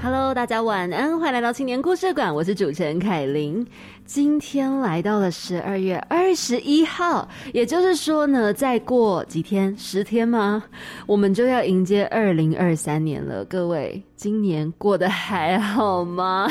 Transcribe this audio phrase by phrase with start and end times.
[0.00, 3.66] Hello，大家晚安，欢迎来到青年故事馆，我是主持人凯琳。
[4.04, 10.62] 今天来到了十二月二十一号，也就是说呢，再过几天，十天吗？
[11.06, 13.44] 我们就要迎接二零二三年了。
[13.46, 16.48] 各位，今年过得还好吗？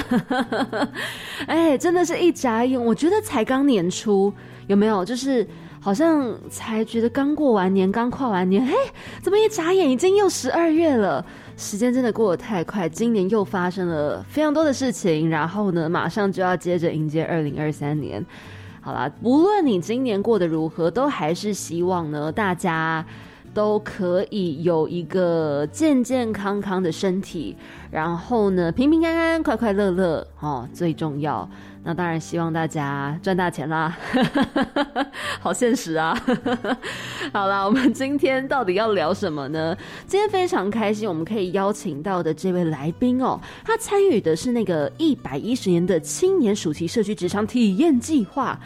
[1.47, 4.31] 哎，真的是一眨眼，我觉得才刚年初，
[4.67, 5.05] 有没有？
[5.05, 5.47] 就是
[5.79, 8.73] 好像才觉得刚过完年，刚跨完年，嘿，
[9.21, 11.25] 怎么一眨眼已经又十二月了？
[11.57, 18.23] 时间真的过得太快，今年又发生了非常多的事情，然后呢，马上就要接着迎接二零二三年。
[18.79, 23.03] 好啦，不论你今年过得如何，都还是希望呢，大家
[23.55, 27.57] 都可以有一个健健康康的身体，
[27.89, 31.49] 然后呢，平平安安、快快乐乐哦，最重要。
[31.87, 33.97] 那当然希望大家赚大钱啦，
[35.39, 36.13] 好现实啊！
[37.31, 39.73] 好啦，我们今天到底要聊什么呢？
[40.05, 48.59] 今天非常开心，我们可以邀请到的这位来宾哦，他参与的是那个一百一十年的青年暑期社区职场体验计划。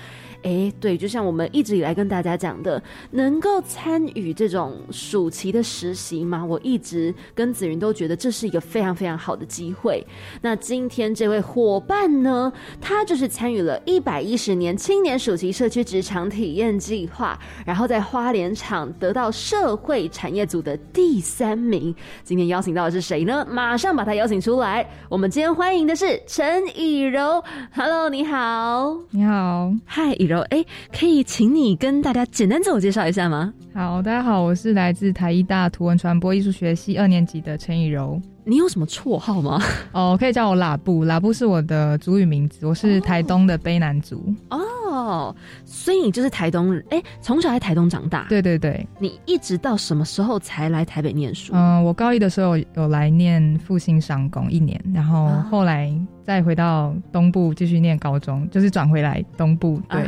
[0.44, 10.04] 哎，对，就像我们一直以来跟大家讲的，能够参与这种暑期的实习嘛，我一直跟子云都觉得这是一个非常非常好的机会。
[10.42, 21.94] 那今天这位伙伴呢，他就是参与了一百一十年青年暑期社区职场体验计划，然后在花莲场得到社会产业组的第三名。
[22.24, 23.46] 今天邀请到的是谁呢？
[23.48, 24.90] 马上把他邀请出来。
[25.08, 27.44] 我们今天欢迎的是陈以柔。
[27.76, 30.31] Hello，你好，你好，嗨，以。
[30.40, 30.64] 哎，
[30.98, 33.54] 可以请你跟大家简单自我介绍一下吗？
[33.74, 38.20] 好，大家好，我是来自台艺大图文传播艺术学系二年级的陈以柔。
[38.44, 39.62] 你有什么绰号吗？
[39.92, 42.66] 哦，可以叫我喇布，喇布是我的族语名字。
[42.66, 44.34] 我是台东的卑南族。
[44.50, 45.34] 哦，
[45.64, 46.84] 所以你就是台东人。
[46.90, 48.26] 哎，从小在台东长大。
[48.30, 48.86] 对对对。
[48.98, 51.54] 你一直到什么时候才来台北念书？
[51.56, 55.94] 嗯，我高一的时候有来念复兴商工一年，然后后来
[56.32, 59.82] 再回到东部继续念高中，就是转回来东部。
[59.90, 60.02] 对。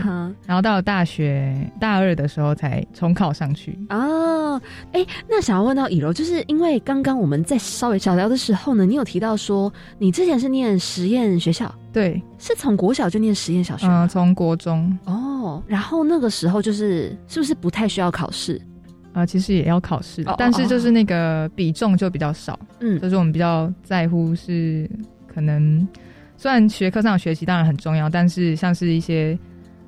[0.46, 3.78] 然后到了大学大二的时候才重考上去。
[3.90, 4.62] 哦，
[4.94, 18.62] 哎，那想要问到以柔，就是因为刚刚我们在稍微小聊的时候呢，你有提到说你之前是念实验学校，对，是从国小就念实验小学，嗯，从国中哦，然后那个时候就是是不是不太需要考试
[19.12, 19.26] 啊？
[19.26, 24.90] 其实也要考试，但是就是那个比重就比较少，嗯，就是我们比较在乎是
[25.28, 25.86] 可能
[26.44, 29.40] 虽然学科上学习当然很重要，但是像是一些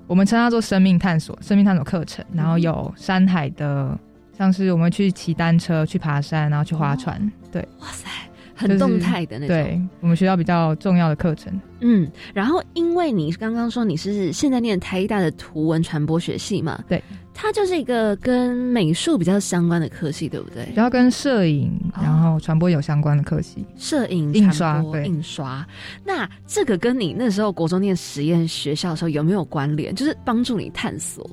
[0.08, 4.00] 我们称它做生命探索、生命探索课程，然后有山海的。
[4.32, 7.20] 像是我们去骑单车、去爬山，然后去划船，
[7.52, 8.08] 对，哇塞，
[8.54, 9.56] 很动态的那种。
[9.56, 11.60] 对我们学校比较重要的课程。
[11.82, 17.04] 嗯，然后因为你刚刚说你是现在念台大的图文传播学系嘛，对，
[17.38, 20.68] 它就是一个跟美术比较相关的科系，对不对？
[20.74, 25.64] 然后跟摄影、然后传播有相关的科系，摄影、印刷、印刷。
[26.04, 29.94] 那这个跟你那时候国中念实验学校的时候有没有关联？
[29.94, 31.30] 就是帮助你探索？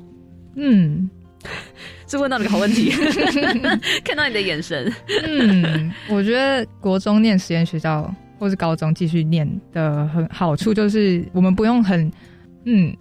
[0.57, 1.09] 嗯。
[2.07, 2.93] 是问到了个好问题，
[4.05, 4.93] 看到你的眼神。
[5.25, 12.09] 嗯，我觉得国中念实验学校，或是高中继续念的很好处，就是我们不用很
[12.65, 12.97] 嗯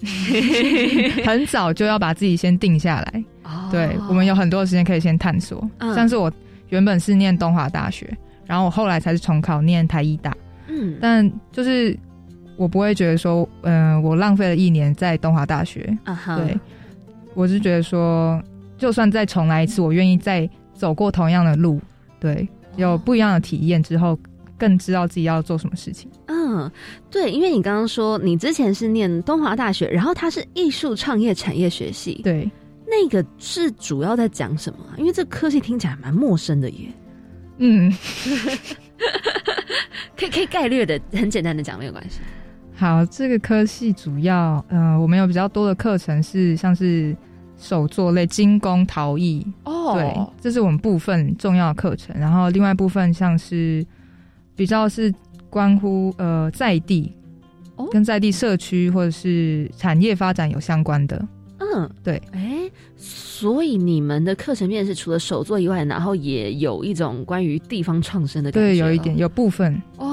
[1.25, 3.23] 很早就要把自己先定下来。
[3.72, 5.69] 对，我们有很多的时间可以先探索。
[5.79, 6.31] 像是我
[6.69, 8.09] 原本是念东华大学，
[8.45, 10.35] 然后我后来才是重考念台医大。
[10.67, 11.97] 嗯，但就是
[12.55, 15.97] 我不会觉得说，嗯，我浪费了一年在东华大学。
[16.03, 16.57] 啊对。
[17.33, 18.43] 我是觉得说，
[18.78, 21.79] 就算再重来一次，我愿意再走过同样的路，
[22.19, 22.45] 对，
[22.75, 24.19] 有不一样的体验之后，
[24.61, 26.07] 更知道自己要做什么事情。
[26.27, 26.72] 嗯，
[27.09, 32.47] 对，因为你刚刚说你之前是念东华大学，然后它是艺术创业产业学系，对，
[32.85, 34.79] 那个是主要在讲什么？
[34.99, 36.90] 因为这科系听起来蛮陌生的耶。
[37.58, 37.91] 嗯，
[40.16, 42.19] 可以可以概略的很简单的讲没有关系。
[42.75, 47.16] 好，这个科系主要，呃，我们有比较多的课程是像是
[47.57, 52.16] 手作类、精工、陶艺哦，对，这是我们部分重要的课程。
[52.19, 53.85] 然后另外部分像是
[54.61, 55.11] 比较是
[55.49, 57.11] 关乎呃在地，
[57.91, 61.19] 跟在地社区或者是产业发展有相关的。
[61.58, 62.22] 嗯，对。
[62.31, 69.81] 哎，所以你们的课程面是除了手作以外，然后也有一种关于地方创生的感觉，对，有一点，有部分。
[69.97, 70.10] 哦。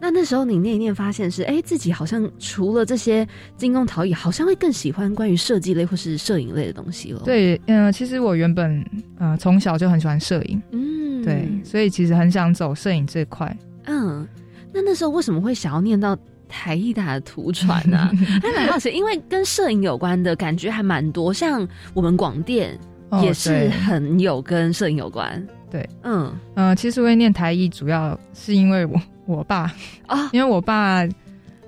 [0.00, 3.26] 那那时候你念一念，发现是哎，自己好像除了这些
[3.56, 7.22] 精工陶艺，好像会更喜欢关于设计类或是摄影类的东西了。
[7.24, 8.84] 对，嗯，其实我原本
[9.18, 13.56] 呃从小就很喜欢摄影，嗯，对，所以其实很想走摄影这块。
[13.86, 14.26] 嗯，
[14.72, 16.16] 那那时候为什么会想要念到
[16.48, 18.10] 台艺大的图传呢？
[18.42, 22.78] 还蛮好奇，因为跟摄影有关的感觉还蛮多，像我们广电
[23.22, 25.44] 也是很有跟摄影有关。
[25.70, 29.72] 对，嗯呃，其实会念台艺，主要是因为我我爸。
[30.06, 31.06] 啊，因为我爸，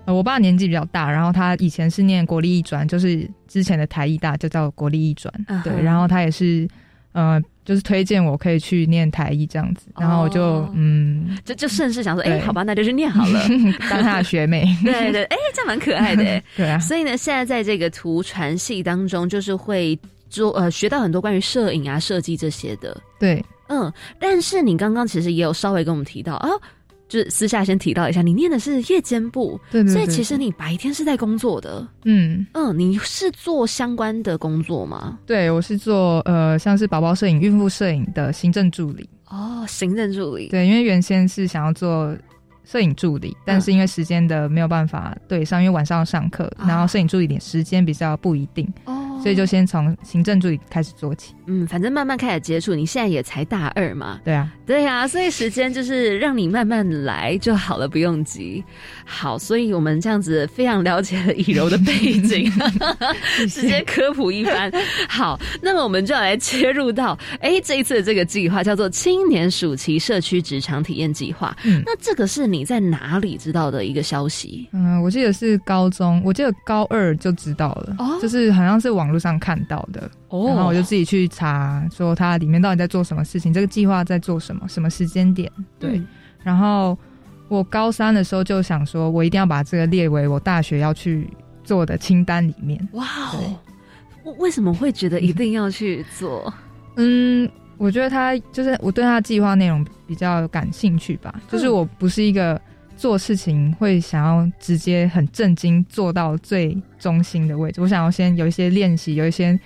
[0.06, 5.32] 我爸年纪比较大，然后他以前是念国立艺专，就是之前的台艺大就叫国立艺专，
[5.62, 6.66] 对，然后他也是
[7.12, 13.40] 呃，就是推荐我可以去念台艺这样子，然后我就嗯，就就顺势想说，哎，好吧，那就去念好了，
[13.90, 16.24] 当他的学妹， 对对，哎，这样蛮可爱的，
[16.56, 19.98] 对啊，所以呢，现在在这个图传系当中，就是会
[20.30, 23.44] 做呃，学到很多关于摄影啊、设计这些的，对。
[23.70, 26.48] 嗯，但是你刚刚其实也有稍微跟我们提到啊，
[27.08, 35.18] 就是私下先提到一下，你念的是夜间部，对对，所以其实你白天是在工作的，嗯嗯，你是做相关的工作吗？
[35.26, 39.08] 对，我是做呃，像是宝宝摄影、孕妇摄影的行政助理。
[39.30, 40.48] 哦，行政助理。
[40.48, 42.16] 对，因为原先是想要做
[42.64, 48.66] 摄影助理，但是因为时间的没有办法对上，因为晚上要上课，然后摄影助理点时间比较不一定。
[48.86, 48.97] 哦。
[49.22, 51.34] 所以就先从行政助理开始做起。
[51.46, 52.74] 嗯，反正慢慢开始接触。
[52.74, 54.20] 你现在也才大二嘛。
[54.24, 58.62] 对啊，对啊，所以时间就是让你慢慢来就好了，不用急。
[59.04, 62.52] 好，所以我们这样子非常了解了以柔的背景，
[63.50, 64.70] 直接科普一番。
[65.08, 71.56] 好，那么我们就要来切入到，哎，这一次的这个计划叫做青年暑期社区职场体验计划。
[71.64, 74.68] 嗯，那这个是你在哪里知道的一个消息？
[74.72, 77.96] 嗯，我记得是高中，我记得高二就知道了。
[77.98, 79.07] 哦，就是好像是网。
[79.08, 85.50] 网络上看到的，然后我就自己去查，说它里面到底在做什么事情，这个计划在做什么，什么时间点？
[85.78, 86.02] 对。
[86.44, 86.96] 然后
[87.48, 91.26] 我高三的时候就想说，我一定要把这个列为我大学要去
[91.64, 92.86] 做的清单里面。
[92.92, 93.58] 哇哦！
[94.24, 96.52] 我为什么会觉得一定要去做？
[96.96, 102.60] 嗯，我觉得他就是我对他的计划内容比较感兴趣吧，就是我不是一个。
[102.98, 109.58] 做事情会想要直接很震惊做到最中心的位置，我想要先有一些练习，有一些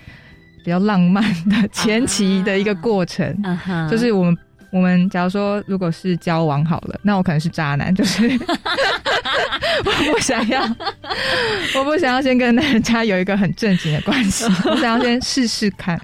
[0.63, 3.35] 比较浪漫的前期的一个过程。
[3.89, 4.37] 就是我们
[4.71, 8.23] 我们假如说如果是交往好了，那我可能是渣男，就是
[9.83, 10.61] 我不想要，
[11.75, 15.99] 我不想要先跟人家有一个很正经的关系，我想要先试试看。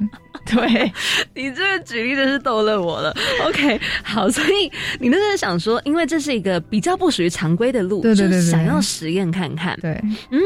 [0.55, 0.91] 对
[1.35, 3.15] 你这个举例真是逗乐我了。
[3.45, 9.77] OK，好，所以你那是想说，因为这是一个比较不属于常规的路，对对对，想要实验看看。
[9.79, 10.01] 对，
[10.31, 10.39] 嗯，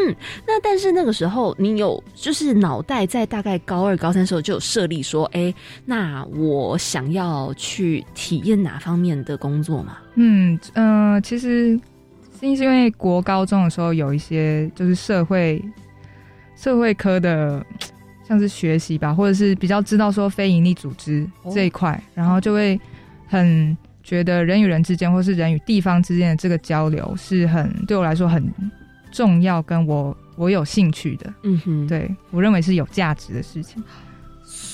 [0.45, 5.53] 那但是那个时候你有就是脑袋在大概高二、高三时候就有设立说，哎，
[5.85, 9.97] 那我想要去体验哪方面的工作吗？
[10.15, 11.79] 嗯嗯，其实
[12.39, 15.63] 是因为国高中的时候有一些就是社会
[16.57, 17.65] 社会科的。
[18.33, 22.80] 像是学习吧，或者是比较知道说非营利组织这一块，然后就会
[23.27, 28.51] 很觉得人与人之间，或是人与地方之间的这个交流是很对我来说很
[29.12, 31.31] 重要，跟我我有兴趣的。
[31.44, 33.83] 嗯哼，对我认为是有价值的事情。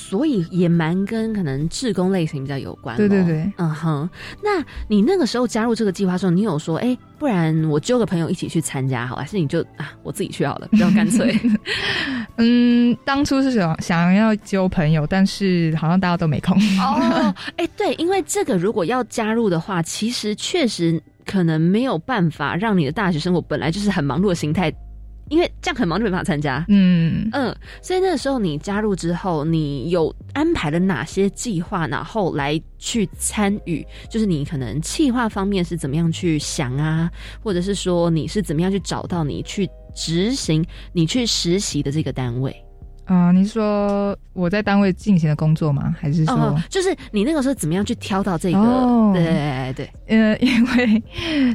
[0.09, 2.97] 所以也蛮跟可能志工类型比较有关。
[2.97, 4.09] 对对对，嗯哼。
[4.43, 11.39] 那你那个时候加入这个计划的时候，你有说，哎，不然我揪个朋友一起去参加，好，还是你就啊，我自己去好了， 比较干脆。
[12.37, 16.57] 嗯，当初是想想要揪朋友，但是好像大家都没空。
[16.79, 24.73] 哦，哎，对，因为这个如果要加入的话，其实确实可能没有办法让你的大学生活本来就是很忙碌的心态。
[25.29, 33.85] 因为这样很忙就没办法参加，嗯嗯，所以那个时候你加入之后，你有安排了哪些计划，然后来去参与？
[34.09, 37.09] 就是你可能计划方面是怎么样去想啊，
[37.43, 42.55] 或者是说你是怎么样去找到你去执行、你去实习的这个单位？
[43.09, 45.95] 啊，你是说我在单位进行的工作吗？
[45.99, 49.11] 还是说，就是你那个时候怎么样去挑到这个？
[49.13, 51.03] 对对对，呃，因为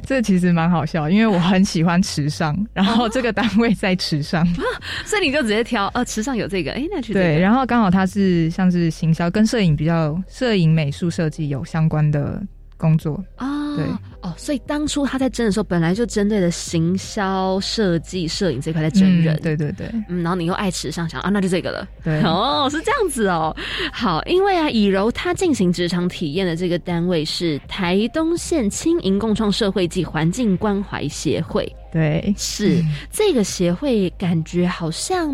[0.05, 4.45] 这其实蛮好笑，因为我很喜欢池上，然后这个单位在池上，
[5.07, 12.43] 所以你就直接挑，呃，池上有这个，哎，那去对，然后刚好它是像是行销跟摄影比较，摄影美术设计有相关的。
[12.77, 13.47] 工作啊，
[13.77, 13.87] 对
[14.25, 23.55] 哦，所以当初他在争的时候，本来就针对的行销、设计、摄影这块在争人，对对对，嗯，然后你又爱时尚，想啊，那就这个了，对，哦，是这样子哦，
[23.93, 35.31] 好，因为啊，以柔他进行职场体验的这个单位是台东县轻盈共创社会暨环境关怀协会，对，是 这个协会，感觉好像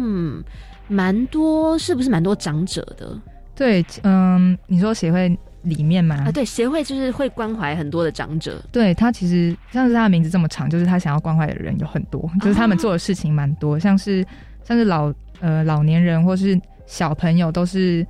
[0.89, 3.17] 蛮多，是不是蛮多长者的？
[3.55, 5.39] 对，嗯，你说协会。
[5.63, 6.17] 里面嘛。
[6.27, 8.63] 啊，对，协会就是会关怀很多的长者。
[8.71, 14.27] 对他其实像是他的名字这么长，就是他想要关怀的人有很多，就是他们做的事情蛮多，像是
[14.65, 18.07] 像是老呃老年人或是小朋友都是。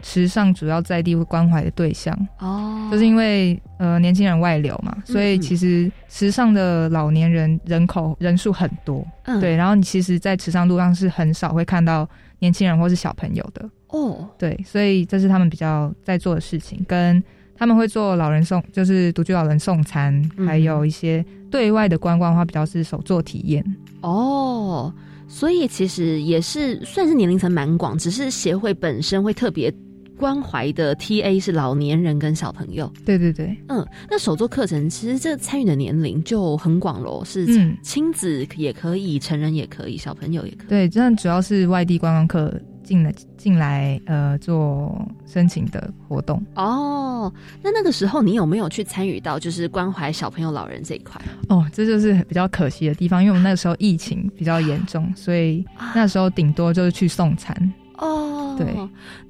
[0.00, 9.56] 池上主要在地会关怀的对象哦，就是因为呃年轻人外流嘛，所以其实池上的老年人人口人数很多，嗯对。
[9.56, 14.58] 然后你其实，在池上路上是很少会看到年轻人或是小朋友的哦，对。
[14.66, 17.22] 所以这是他们比较在做的事情，跟
[17.56, 23.64] 他们会做老人送，就是独居老人送餐，还有一些对外的观光的话，比较是手作体验
[24.00, 24.92] 哦。
[25.26, 29.72] 所以其实也是算是年龄层蛮广，只是协会本身会特别。
[30.18, 37.46] 关怀的 T A 是老年人跟小朋友，对对对，嗯，那手作课程其实这参与的年龄就很广喽，是
[37.84, 40.68] 亲子也可以，成人也可以，小朋友也可以。
[40.68, 42.52] 对，这样主要是外地观光客
[42.88, 46.42] 进来进来呃做申请的活动。
[46.54, 47.30] 哦，
[47.62, 51.20] 那那个时候你有没有去参与到就是关怀小朋友、老人这一块？
[51.50, 55.62] 哦，这就是比较可惜的地方，因为我们那个时候疫情比较严重，所以
[55.94, 57.54] 那时候顶多就是去送餐。
[57.98, 58.74] 哦，对，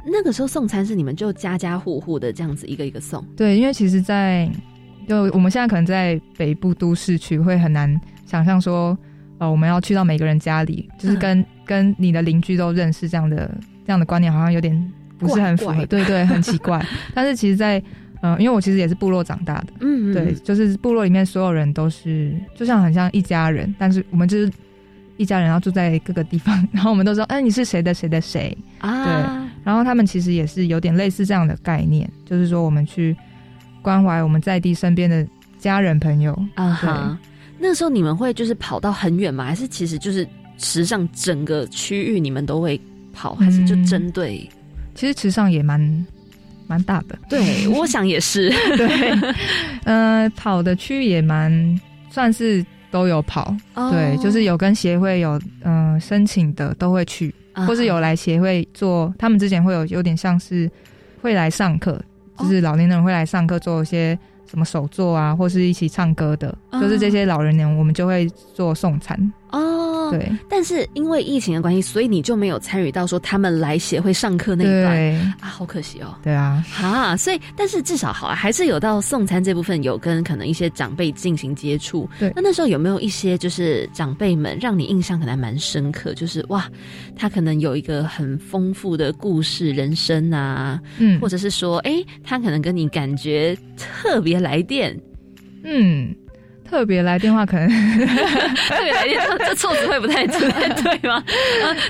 [0.06, 3.24] 那个时候送餐是你们就家家户户的这样子一个一个送。
[3.36, 4.48] 对，因为其实，在
[5.08, 8.96] 就我们现在可能在北部都市区会很难想象说，
[9.38, 13.48] 呃，我们要去到每个人家里，就是跟跟你的邻居都认识这样的
[13.86, 16.84] 这样的观念，好像有点不是很符合，对对，很奇怪。
[17.14, 17.80] 但是其实，在
[18.22, 24.50] 呃，因为我其实也是部落长大的，嗯，对，就是部落里面所有人都是就像很像一家人，但是我们就是。
[25.20, 29.50] 一家人要住在各个地方，然后我们都说：“哎，你是谁的谁的谁？”啊，对。
[29.64, 33.16] 然后他们其实也是有点类似这样的概念，就是说我们去
[33.82, 35.26] 关怀我们在地身边的
[35.58, 36.72] 家人朋友啊。
[36.72, 37.18] 哈，
[37.58, 39.44] 那时候你们会就是跑到很远吗？
[39.44, 40.24] 还是其实就是
[40.58, 42.78] 池上整个区域你们都会
[43.12, 44.48] 跑，还是就针对？
[44.94, 46.06] 其实池上也蛮
[46.66, 48.50] 蛮大的，对， 我想也是。
[48.76, 48.86] 对，
[49.84, 52.64] 呃，跑的区域也蛮算是。
[52.90, 57.34] 都有跑，对，就是有跟协会有嗯申请的都会去，
[57.66, 60.70] 或是有来协会做，他们之前会有有点像是
[61.20, 62.00] 会来上课，
[62.38, 64.18] 就是老年人会来上课做一些
[64.50, 69.77] 什么手作啊，或是一起唱歌的，就是这些老人呢，我们就会做送餐哦。
[70.12, 74.96] 对，但是因为疫情的关系，所以你就没有参与到说他们来协会上课那一段
[75.40, 76.16] 啊，好可惜哦。
[76.22, 82.08] 对啊，啊，所以但是至少好，啊还是有到送餐这部分有跟可能一些长辈进行接触。
[82.18, 86.12] 对，那那时候有没有一些就是长辈们让你印象可能蛮深刻？
[86.14, 86.68] 就是哇，
[87.16, 94.98] 他可能有一个很丰富的故事人生啊，嗯，或者是说，哎，他可能跟你感觉特别来电，
[95.64, 96.14] 嗯。
[96.68, 97.66] 特别来电话可能
[98.68, 101.24] 特别来电，这措辞会不太不太对吗？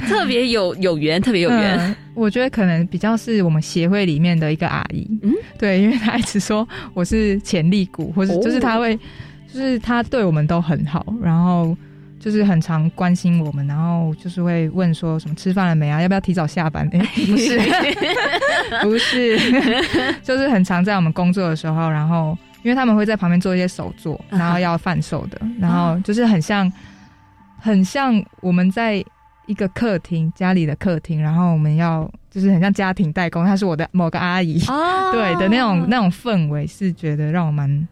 [0.08, 1.96] 特别有有缘，特别有缘。
[2.14, 8.96] 我觉得可能比较是我们协会里面的一个阿姨，嗯，对，因为她一直说我是潜力股，或者就是她会，
[9.52, 11.76] 就是她对我们都很好，然后
[12.20, 16.00] 就是很常关心我们，然后就是会问说什么吃饭了没啊？
[16.00, 16.88] 要不要提早下班？
[16.94, 17.60] 哎，不是，
[18.82, 22.38] 不是，就是很常在我们工作的时候，然后。
[22.62, 26.70] 因为他们会在旁边做一些手作，然后要贩售的，然后就是很像，
[27.58, 29.04] 很像我们在
[29.46, 34.58] 一个客厅家里的客厅，然后我们要就是很像家庭代工，她是我的某个阿姨，
[35.12, 37.88] 对的那种那种氛围是觉得让我蛮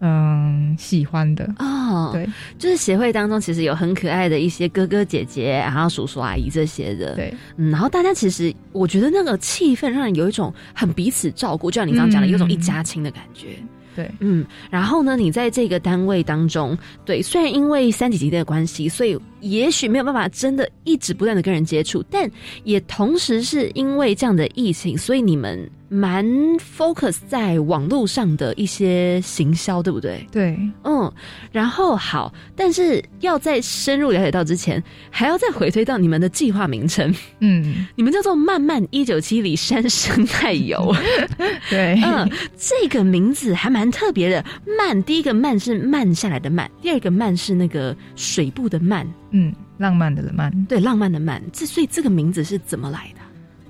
[0.00, 1.48] 嗯喜欢的。
[1.58, 2.10] 哦。
[2.12, 2.28] 对，
[2.58, 13.48] 就是协会当中其实有很可爱的一些哥哥姐姐，然后叔叔阿姨这些的，对，嗯，然后大家其实我觉得那个气氛让人有一种很彼此照顾，就像你刚刚讲的，有种一家亲的感觉。
[13.94, 22.30] 对，嗯，然后呢，你在这个单位当中，对，虽然因为三级级的关系，所以也许没有办法真的一直不断的跟人接触，但
[22.64, 25.70] 也同时是因为这样的疫情，所以你们。
[25.92, 26.24] 蛮
[26.56, 30.26] focus 在网络上的一些行销，对不对？
[30.32, 31.12] 对，嗯，
[31.50, 40.94] 然后好，但是要在深入了解到之前，还要再回推到你们的计划名称，嗯， 你们叫做“漫漫一九七里山生态游”，
[41.68, 44.42] 对，嗯，这个名字还蛮特别的。
[44.78, 51.42] 慢，第一个慢是慢下来的慢，第二个慢是那个水部的慢，嗯，浪漫的慢，对，浪漫的慢。
[51.52, 53.20] 这所以这个名字是怎么来的？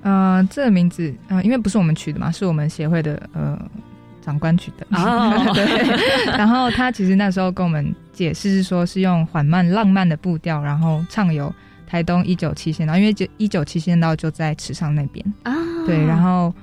[0.03, 3.59] 呃，这个名字呃，因为不是我们取的嘛，是我们协会的呃
[4.21, 4.85] 长官取的。
[4.91, 6.37] 哦， 对。
[6.37, 11.53] 然后他其实那时候跟我们解释是说，是用缓慢浪漫的步调，然后畅游
[11.87, 15.55] 台东一九七线道，因为就一九七线道就在池上那边啊。
[15.85, 16.53] 对，然后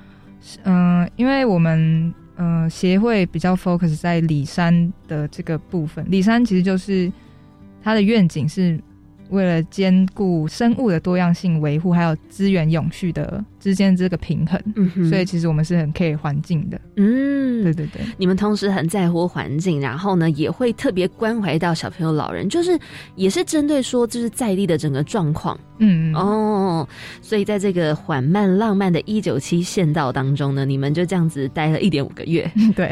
[0.64, 7.10] 嗯，因为我们呃协会比较 focus 在里山的这个部分，里山其实就是
[7.82, 8.78] 它的愿景是
[9.30, 16.80] 为了兼顾生物的多样性维护，还有资源永续的之间这个平衡，嗯哼所以其实我们是很 care 环境的。
[16.96, 22.78] 嗯，对对对，你们同时很在乎环境，然后呢，也会特别关怀到小朋友、老人，就是
[23.16, 26.88] 也是针对说就是在地的整个状况嗯，哦。
[27.20, 32.50] 所以在这个缓慢浪漫的一九七县道当中呢，你们就这样子待了一点五个月。
[32.74, 32.90] 对，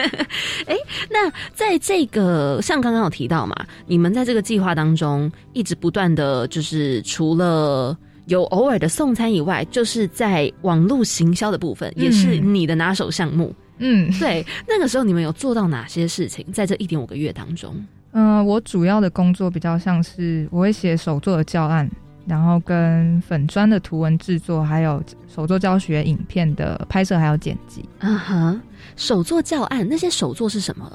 [1.10, 3.56] 那在这个像刚刚有提到嘛，
[3.86, 7.98] 你们在这个计划当中一直不断的就是除了。
[8.30, 13.52] 有偶尔的送餐以外，就是在网络行销的部分，也是你的拿手项目。
[13.78, 16.46] 嗯对，那个时候你们有做到哪些事情？
[16.52, 17.74] 在这一点五个月当中，
[18.12, 21.90] 嗯、我主要的工作比较像是我会写手作的教案，
[22.24, 25.02] 然后跟粉砖的图文制作，还有
[25.34, 27.84] 手作教学影片的拍摄还有剪辑。
[27.98, 28.60] 啊哈，
[28.94, 30.88] 手作教案那些手作是什么？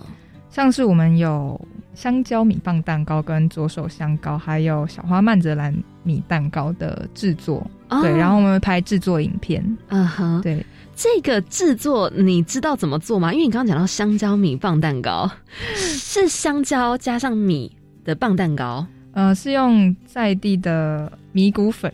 [0.49, 1.59] 像是我们有
[1.95, 5.73] 香蕉米棒蛋糕、跟左手香糕，还有小花曼泽兰
[6.03, 7.65] 米蛋糕的制作。
[7.89, 9.63] 哦对，然后我们会拍制作影片。
[9.87, 13.31] 嗯哼，对，这个制作你知道怎么做吗？
[13.31, 15.29] 因为你刚刚讲到香蕉米棒蛋糕，
[15.75, 17.71] 是香蕉加上米
[18.03, 21.93] 的棒蛋糕呃，是用在地的米谷粉，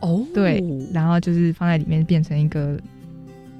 [0.00, 0.62] 哦对
[0.92, 2.78] 然后就是放在里面变成一个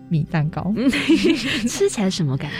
[0.08, 0.72] 米蛋糕。
[0.76, 0.90] 嗯
[1.68, 2.56] 吃起来什么感觉？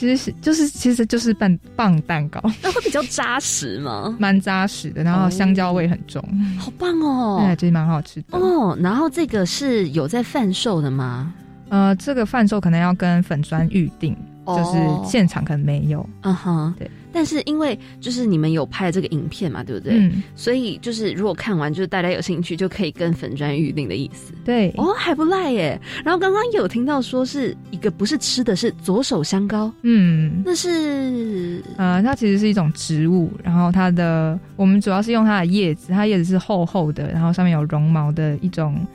[0.00, 4.16] 其实是就是其实就是棒棒蛋糕， 那会比较扎实吗？
[4.18, 6.22] 蛮扎实的，然后香蕉味很重，
[6.58, 7.54] 好棒哦 对，！
[7.56, 8.38] 其实蛮好吃的。
[8.38, 11.34] 哦，然后这个是有在贩售的吗？
[11.68, 14.16] 呃，这个贩售可能要跟粉砖预定，
[14.46, 16.08] 就是哦现场可能没有。
[16.22, 16.90] 嗯哼，对。
[17.12, 19.94] 但是因为就是你们有拍这个影片嘛，对不对？
[19.94, 24.32] 嗯，所以就是如果看完，就是大家有兴趣就可以跟粉砖预定的意思。
[24.44, 25.80] 对，哦，还不赖耶。
[26.04, 38.86] 然后刚刚有听到说是一个不是吃的，是左手香膏，嗯，那是呃，它其实是一种植物，然后它的我们主要是用它的叶子，它叶子是厚厚的，然后上面有绒毛的一种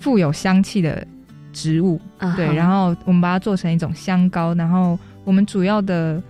[0.00, 1.06] 富有香气的
[1.52, 2.00] 植物。
[2.36, 6.20] 对，然后后我们把它做成一种香膏，然后我们主要的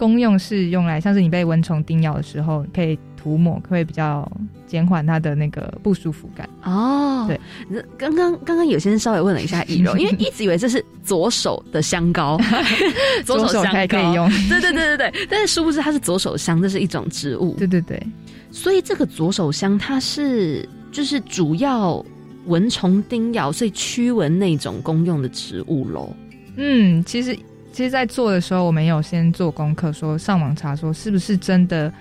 [0.00, 4.26] 功用是用来，像是你被蚊虫叮咬的时候，可以涂抹，会比较
[4.66, 6.48] 减缓它的那个不舒服感。
[6.64, 7.38] 哦，对，
[7.68, 12.40] 那刚刚刚刚有先稍微问了一下易柔，因为 一直以为这是左手的香膏，
[13.26, 14.26] 左手香可以用。
[14.48, 17.54] 对对对对对，但是殊不知它是左手香，这是一种植物。
[17.58, 18.02] 对对对，
[18.50, 22.02] 所以这个左手香它是就是主要
[22.46, 26.10] 蚊虫叮咬，所以驱蚊那种功用的植物喽。
[26.56, 27.36] 嗯，其实
[27.72, 31.92] 其实，在做的时候，我们有先做功课，说上网查说是不是真的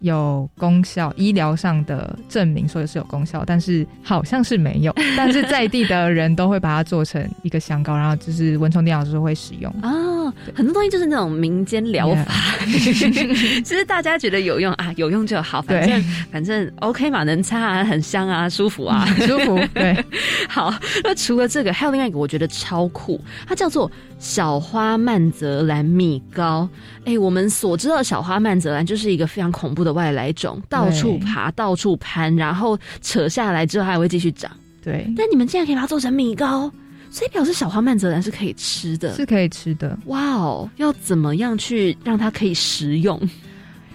[0.00, 4.92] 有功效，医疗上的证明说的是有功效，但是好像是没有。
[5.16, 9.70] 但是在地的人都会把它做成一个香膏，然后就是蚊虫叮咬的时候会使用。
[9.80, 10.21] 啊，
[10.54, 12.32] 很多东西就是那种民间疗法，
[12.66, 19.58] 其实大家觉得有用啊，有用就好，反正反正 OK 嘛，能擦啊，很香啊，舒服啊，舒服。
[19.74, 20.04] 对，
[20.48, 20.72] 好，
[21.04, 26.68] 那除了这个，还有另外一个我觉得超酷，它叫做小花曼泽兰蜜膏。
[27.04, 34.50] 哎，我们所知道的小花曼泽兰就是一个非常恐怖的外来种，到处爬，到处攀，然后扯下来之后还会继续长。
[34.84, 36.72] 对，但你们竟然可以把它做成蜜膏，
[37.12, 39.14] 所以表示小花曼泽兰是可以吃的。
[39.14, 39.96] 是可以吃的。
[40.06, 43.20] 哇哦，要怎么样去让它可以食用？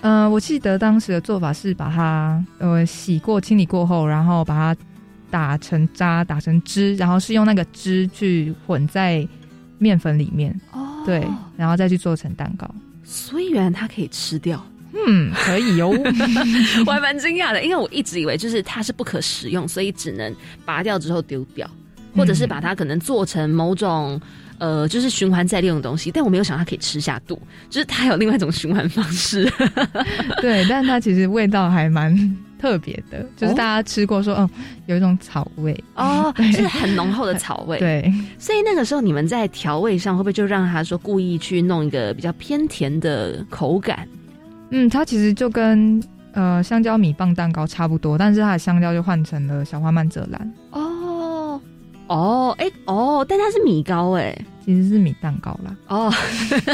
[0.01, 4.81] 呃，我记得当时的做法是把它呃洗过、清理过后，然后把它
[5.31, 9.27] 打成渣、打成汁，然后是用那个汁去混在
[9.79, 11.27] 面粉里面，哦对，
[11.57, 12.69] 然后再去做成蛋糕。
[13.03, 15.89] 所以原来它可以吃掉，嗯，可以哦。
[16.85, 21.67] 我还蛮惊讶的，因为我一直以为就是它是不可食用，所以只能拔掉之后丢掉，
[22.17, 24.19] 或者是把它可能做成某种。
[24.59, 29.47] 呃，就是循环再利用的东西，但我没有想到它可以吃下肚，就是它有另外一种循环方式。
[30.41, 32.11] 对，但它其实味道还蛮
[32.57, 34.49] 特别的，就是大家吃过说，嗯，
[34.87, 44.07] 有一种草味哦， 就是很浓厚的草味。，对，所以那个时候你们在调味上会不会就让他说故意去弄一个比较偏甜的口感？
[44.71, 46.01] 嗯，它其实就跟
[46.31, 50.86] 呃香蕉米棒蛋糕差不多，但是它的香蕉就换成了小花曼泽兰，哦
[52.07, 55.75] 哦，哎、哦，但它是米糕哎、其实是米蛋糕啦。
[55.87, 56.13] 哦，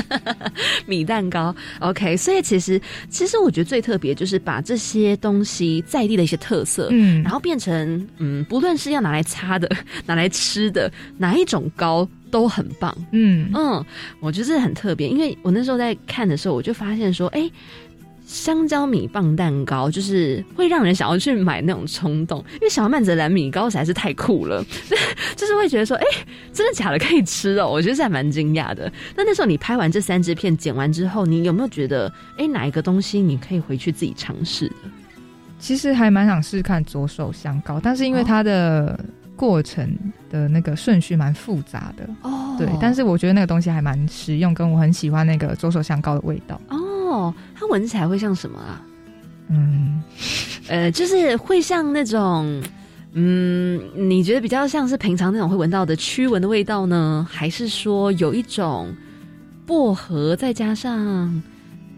[0.86, 9.70] 米蛋糕，OK，所以其实其实我觉得最特别就是把这些东西在地的一些特色，嗯，然后变成嗯，不论是要拿来擦的、
[10.06, 12.96] 拿来吃的，哪一种糕都很棒。
[13.12, 13.84] 嗯嗯，
[14.20, 17.50] 我觉得这很特别，因为我那时候在看的时候，我就发现说，哎、
[18.34, 24.66] 香蕉米棒蛋糕就是会让人想要去买那种冲动，因为小曼泽兰米糕实在是太酷了，
[25.36, 26.04] 就是会觉得说，哎、
[26.52, 27.70] 真的假的可以吃哦？
[27.70, 28.92] 我觉得是还蛮惊讶的。
[29.16, 34.76] 那那时候你拍完这三支片剪完之后，你有没有觉得，哎、哪一个东西你可以回去自己尝试的？
[35.60, 39.00] 其实还蛮想试看左手香膏，但是因为它的
[39.36, 39.96] 过程
[40.32, 46.60] 的那个顺序蛮复杂的哦，对，但是我觉得那个东西还蛮实用，跟我很喜欢那个左手香膏的味道。
[46.70, 46.78] 哦，
[47.56, 48.82] 它闻起来会像什么啊？
[49.50, 50.02] 嗯，
[50.68, 52.62] 呃，就是会像那种，
[53.14, 58.94] 嗯，你觉得比较像是平常那种会闻到的驱蚊的味道呢，还是说有一种
[59.66, 61.44] 薄荷再加上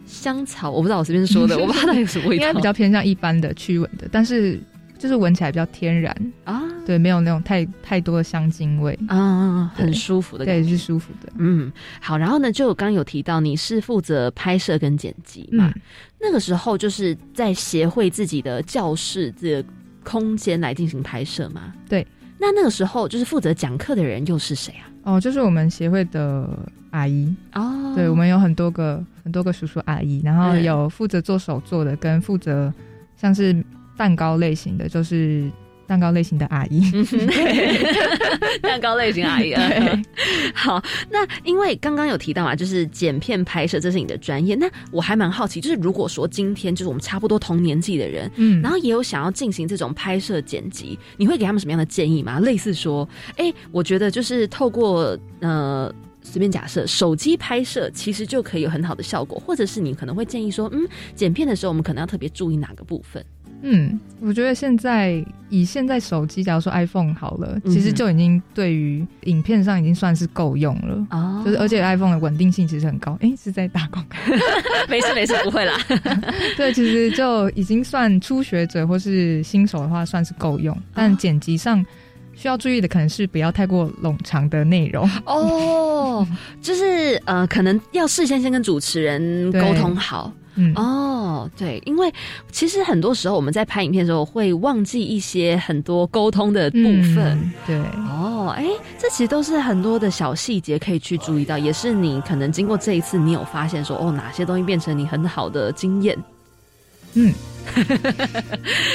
[0.05, 0.69] 香草？
[0.71, 4.59] 我不知道我随便说的， 我不知道它有什么味道，应该比较偏向一般的驱蚊的，但是
[4.97, 6.15] 就是闻起来比较天然。
[6.43, 8.97] 啊，对，没有那种太太多的香精味。
[9.07, 11.31] 啊，很舒服的，对，是舒服的。
[11.37, 15.73] 嗯，好，然后呢，就刚有提到你是负责拍摄跟剪辑嘛，
[16.19, 19.63] 那个时候就是在协会自己的教室的
[20.03, 22.05] 空间来进行拍摄嘛，对。
[22.37, 24.83] 那那个时候就是负责讲课的人又是谁啊？
[25.03, 26.47] 哦，就是我们协会的
[26.91, 27.33] 阿姨。
[27.53, 32.71] 哦，对，我们有很多个很多个叔叔阿姨，然后有负责做手作的，跟负责
[33.15, 33.55] 像是
[33.97, 35.49] 蛋糕类型的，就是
[35.87, 36.81] 蛋糕类型的阿姨，
[38.61, 39.53] 蛋糕类型阿姨。
[40.53, 44.55] 好，那因为刚刚有提到啊，就是剪片拍摄，这是你的专业。
[44.55, 52.39] 那我还蛮好奇，就是如果说今天就是我们差不多同年纪的人，嗯，然后也有想要进行这种拍摄剪辑，你会给他们什么样的建议吗？
[52.39, 63.23] 类似说，哎，我觉得就是透过呃，随便假设手机拍摄，其实就可以有很好的效果，或者是你可能会建议说，嗯，剪片的时候我们可能要特别注意哪个部分？
[63.67, 71.41] 嗯，我觉得现在以现在手机，假如说 iPhone 好了，其实就已经对于影片上已经算是够用了哦。
[71.43, 73.17] 就是而且 iPhone 的稳定性其实很高。
[73.21, 74.15] 哎，是在打广告？
[74.87, 75.75] 没事没事，不会啦。
[76.55, 80.77] 对，其实就已经算初学者或是新手的话，算是够用。
[80.93, 81.83] 但剪辑上
[82.35, 86.27] 需要注意的可能是不要太过冗长的内容哦。
[86.61, 90.31] 就是呃，可能要事先先跟主持人沟通好。
[90.55, 90.73] 嗯。
[90.75, 92.11] 哦，对，因为
[92.51, 96.79] 其实很多时候我们在拍影片的时候会忘记一些很多沟通的部
[97.13, 97.77] 分，对，
[98.09, 98.65] 哦，哎，
[98.97, 106.17] 这其实都是很多的小细节可以去注意到，也是你可能经过这一次，你有发现说，哦，哪些东西变成你很好的经验，
[107.15, 107.33] 嗯。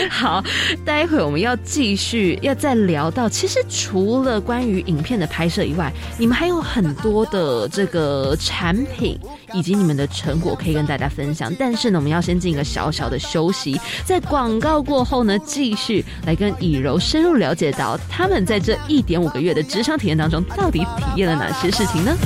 [0.09, 0.43] 好，
[0.85, 9.19] 待会我们要继续要再聊到，其实除了关于影片的拍摄以外，你们还有很多的这个产品
[9.53, 11.53] 以及你们的成果可以跟大家分享。
[11.59, 22.17] 但是呢，我们要先进一个小小的休息，在广告过后呢，继续来跟以柔深入了解到他们在这一点五个月的职场体验当中，到底体验了哪些事情呢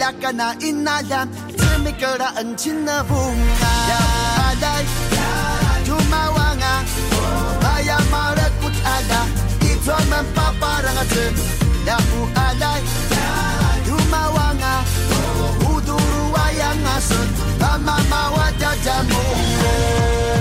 [0.00, 3.60] 呀个那伊那样，姊妹哥拉恩情那不难。
[3.90, 3.94] 呀
[4.62, 4.82] 来，
[5.84, 6.84] 杜妈旺啊，
[7.64, 9.26] 阿爷妈得苦阿达，
[9.60, 11.14] 伊专门怕怕人家说。
[11.84, 11.98] 呀
[12.60, 12.80] 来，
[13.84, 14.84] 杜妈旺啊，
[15.68, 17.18] 乌都罗呀阿孙，
[17.60, 20.39] 阿妈妈哇叫叫侬。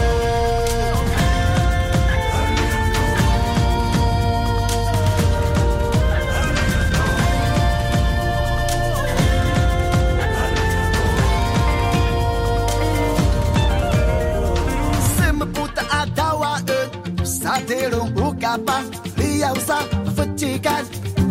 [18.49, 19.77] Japán Liyausa,
[20.17, 20.81] Fuchikan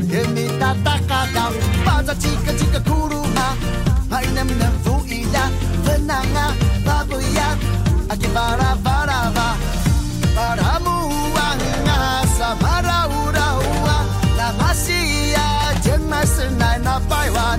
[0.06, 1.50] Yemita Takadao
[1.84, 3.58] Baza Chika Chika Kuruma
[4.08, 5.50] Mainem Nafu Ida
[5.82, 6.54] Venanga
[6.86, 7.58] Babuya
[8.08, 9.48] Akibara Barava
[10.36, 11.98] Paramuanga
[12.38, 13.96] Samara Uraua
[14.38, 17.58] Namasia Jemasin Naina Paiwan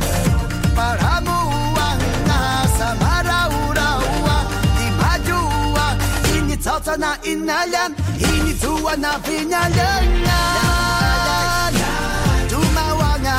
[0.72, 2.40] Paramuanga
[2.80, 4.38] Samara Uraua
[4.80, 5.86] Di Majua
[6.32, 7.92] Ini Tautana Inayan
[8.90, 11.70] wanna be alone now.
[12.50, 13.38] Do my wanna.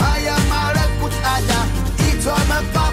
[0.00, 0.24] I
[1.98, 2.83] It's all my.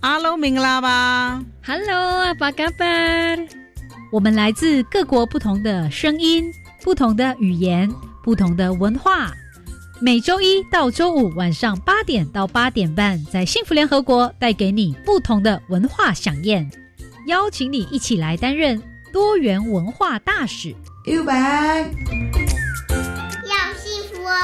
[0.00, 2.84] hello 明拉吧？Hello 阿巴嘎巴
[4.12, 6.44] 我们来自各国不同的声音
[6.82, 9.32] 不同的语言不同的文化。
[10.00, 16.70] 每周一到周五晚上八点到八点半在幸福联合国带给你不同的文化飨宴。
[17.26, 18.80] 邀请你一起来担任
[19.12, 20.72] 多元文化大使。
[23.44, 24.38] 要幸福哦。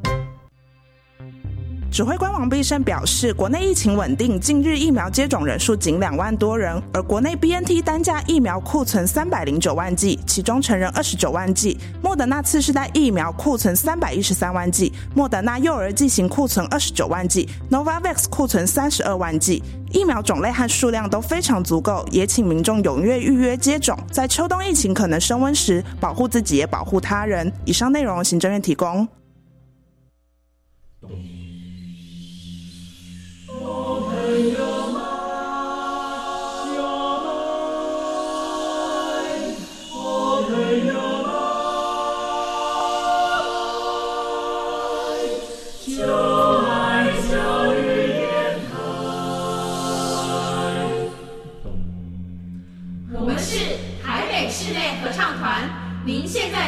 [1.91, 27.51] 指挥官王必胜表示，国内疫情稳定，近日疫苗接种人数仅两万多人，而国内 BNT 单价疫苗库存三百零九万剂，其中成人二十九万剂，莫德纳次世代疫苗库存三百一十三万剂，莫德纳幼儿剂型库存二十九万剂，Novavax 库存三十二万剂，疫苗种类和数量都非常足够，也请民众踊跃预约接种，在秋冬疫情可能升温时，保护自己也保护他人。
[27.65, 29.05] 以上内容，行政院提供。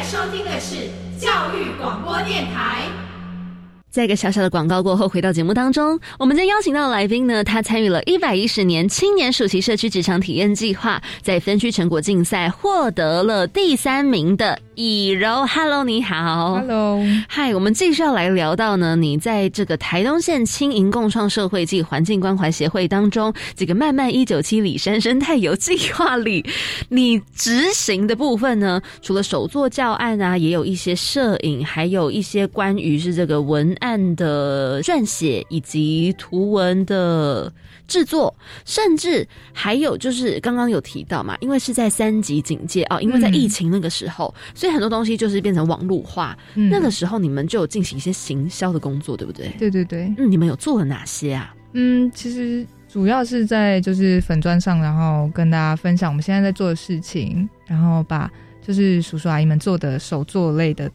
[0.04, 2.82] 收听的是教育广播电台。
[3.90, 15.46] 在一个小小的广告过后，回到节目当中，我们今天邀请到来宾呢，他参与了一百一十年青年暑期社区职场体验计划，在分区成果竞赛获得了第三名的以柔。
[15.46, 16.54] Hello，你好。
[16.54, 26.44] Hello，嗨，我们继续要来聊到呢，你在这个台东县轻盈共创社会暨环境关怀协会当中，这个慢慢一九七里山生态游计划里，
[26.88, 37.52] 你执行的部分呢，除了手作教案啊，也有一些摄影，还有一些关于是这个文案的撰写以及图文的
[37.86, 38.34] 制作，
[38.64, 46.34] 甚至还有就是刚刚有提到嘛，因为是在三级警戒哦，因为在疫情那个时候，所以很多东西就是变成网络化。
[46.54, 49.48] 嗯那个时候你们就有进行一些行销的工作，对不对？
[49.58, 51.54] 对对对，嗯，你们有做了哪些啊？
[51.74, 58.30] 嗯，其实主要是在就是粉砖上，然后跟大家分享我们现在在做的事情，然后把
[58.66, 60.90] 就是叔叔阿姨们做的手作类的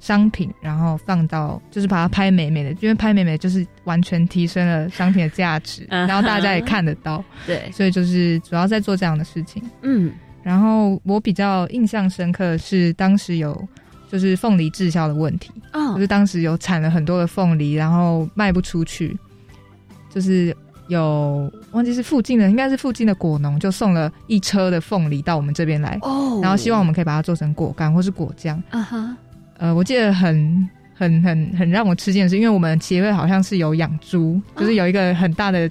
[0.00, 9.62] 商品，然后放到就是把它拍美美的，因为拍美美就是完全提升了商品的价值，然后大家也看得到，对，所以就是主要在做这样的事情。
[9.82, 10.10] 嗯
[10.42, 13.56] 然后我比较印象深刻的是当时有
[14.10, 15.94] 就是凤梨滞销的问题，哦。
[15.94, 19.16] 就是当时有产了很多的凤梨，然后卖不出去，
[20.10, 20.54] 就是
[20.88, 26.40] 有忘记是附近的，应该是附近的果农就送了一车的凤梨到我们这边来，哦。
[26.42, 28.62] 然后希望我们可以把它做成果干或是果酱。
[28.70, 29.16] 啊哈。
[29.58, 35.70] 呃，我记得很很很很让我吃惊的是，因为我们协会好像是有养猪，就是有一个很大的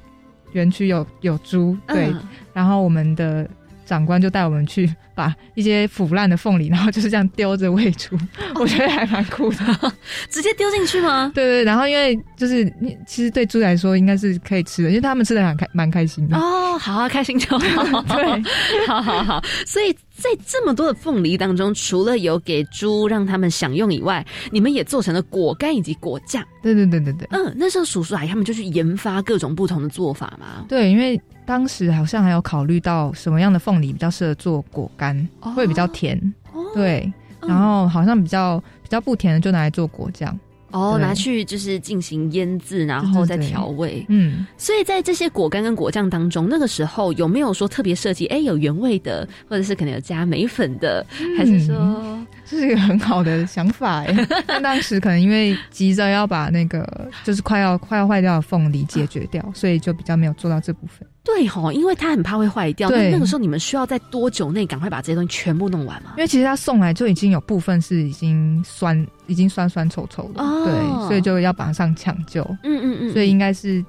[0.53, 2.21] 园区有有猪，对，嗯。
[2.53, 3.47] 然后我们的
[3.91, 8.17] 长官就带我们去把一些腐烂的凤梨，然后就是这样丢着喂猪，
[8.55, 9.93] 我觉得还蛮酷的。
[10.29, 11.29] 直接丢进去吗？
[11.35, 16.37] 对对，然后因为就是你其实对猪来说应该是可以吃的，因为他们吃的很开蛮开心的。
[16.37, 18.01] 哦，好啊，开心就好。
[18.15, 19.43] 对，好好好。
[19.65, 26.41] 所以在这么多的凤梨当中，除了有给猪让他们享用以外，你们也做成了果干以及果酱。
[26.63, 30.63] 对对对对对嗯，那时候叔叔阿姨他们就去研发各种不同的做法嘛。
[30.69, 31.19] 对，因为
[31.51, 36.17] 当时好像还有考虑到什么样的凤梨比较适合做果干，哦会比较甜。
[36.53, 37.11] 哦对，
[37.41, 40.39] 嗯然后好像比较比较不甜的就拿来做果酱。
[40.71, 44.05] 哦，拿去就是进行腌制，然后再对对对调味。
[44.07, 48.25] 嗯，所以在这些果干跟果酱当中，那个时候有没有说特别设计？
[48.27, 51.05] 哎，有原味的，或者是可能有加梅粉的，
[51.37, 54.15] 还是说这是一个很好的想法哎。
[54.47, 61.05] 但当时可能因为急着要把那个就是快要快要坏掉的凤梨解决掉，所以就比较没有做到这部分。
[61.23, 61.71] 对吼？
[61.71, 62.89] 因为他很怕会坏掉。
[62.89, 66.21] 那对那个时候你们需要在多久内赶快把这些东西全部弄完吗因？
[66.21, 73.83] 为其实他送来就已经有部分是已经酸，已经酸酸臭臭的，哦对，所以就要马上抢救，嗯嗯嗯，所以应该是。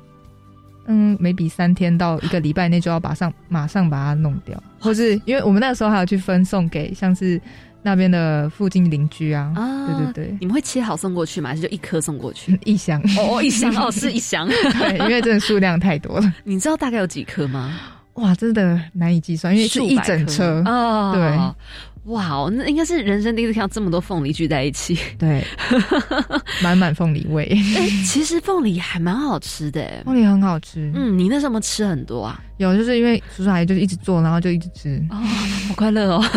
[0.87, 7.41] 嗯，每比三天到一个礼拜内就要马上马上把它弄掉，或是因为我们那个时候还要去分送给像是
[7.83, 11.51] 那边的附近邻居啊，啊对对对，你们会切好送过去吗？
[11.51, 12.59] 还是就一颗送过去？
[12.65, 14.47] 一箱，哦哦，一箱哦，是一箱。
[14.49, 17.75] 对，因为真的数量太多了， 你知道大概有几颗吗？
[18.15, 21.23] 哇，真的难以计算，因为是一整车，哦，对，
[22.07, 24.99] 哇哦，那应该是人生第一次看到这么多凤梨聚在一起。
[25.19, 25.45] 对，
[26.61, 27.45] 满满凤梨味，
[27.77, 30.03] 哎、其实凤梨还蛮好吃的哎。
[30.05, 32.43] 凤梨很好吃，嗯，你那时候有吃很多啊？
[32.59, 35.17] 有就是因为叔叔阿姨就是一直做，然后就一直吃，哦，
[35.69, 36.25] 好快乐哦。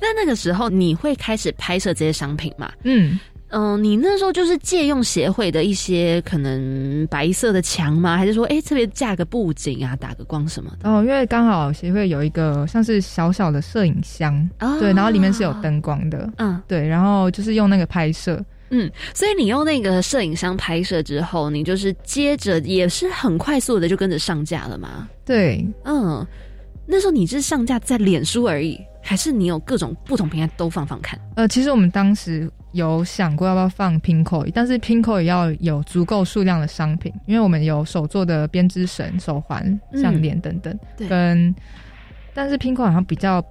[0.00, 2.70] 那那个时候你会开始拍摄这些商品吗？
[2.84, 3.18] 嗯，
[3.52, 8.16] 嗯、你那时候就是借用协会的一些可能白色的墙吗？
[8.16, 10.90] 还是说，哎、特别架个布景啊，打个光什么的？
[10.90, 25.08] 哦，因为刚好协会有一个像是小小的摄影箱，哦对，然后里面是有灯光的，嗯对，然后就是用那个拍摄，嗯，所以你用那个摄影箱拍摄之后，你就是接着也是很快速的就跟着上架了吗？
[25.24, 26.26] 对，嗯，
[26.92, 31.18] 那时候你是上架在脸书而已，还是你有各种不同平台都放放看？
[31.36, 41.54] 呃，其实我们当时有想过要不要放 Pinko，但是 Pinko 也要有足够数量的商品，因为我们有手做的编织绳、手环、嗯项链等等，嗯跟
[42.34, 43.42] 但是 Pinko 好像比较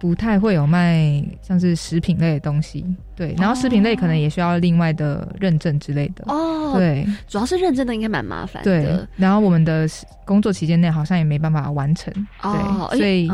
[0.00, 2.84] 不太会有卖像是食品类的东西，
[3.16, 9.88] 对，然后食品类可能也需要另外的认证之类的，哦，，对主要是认证的应该蛮麻烦对的。，然后我们的
[10.24, 13.28] 工作期间内好像也没办法完成，哦，对，所以、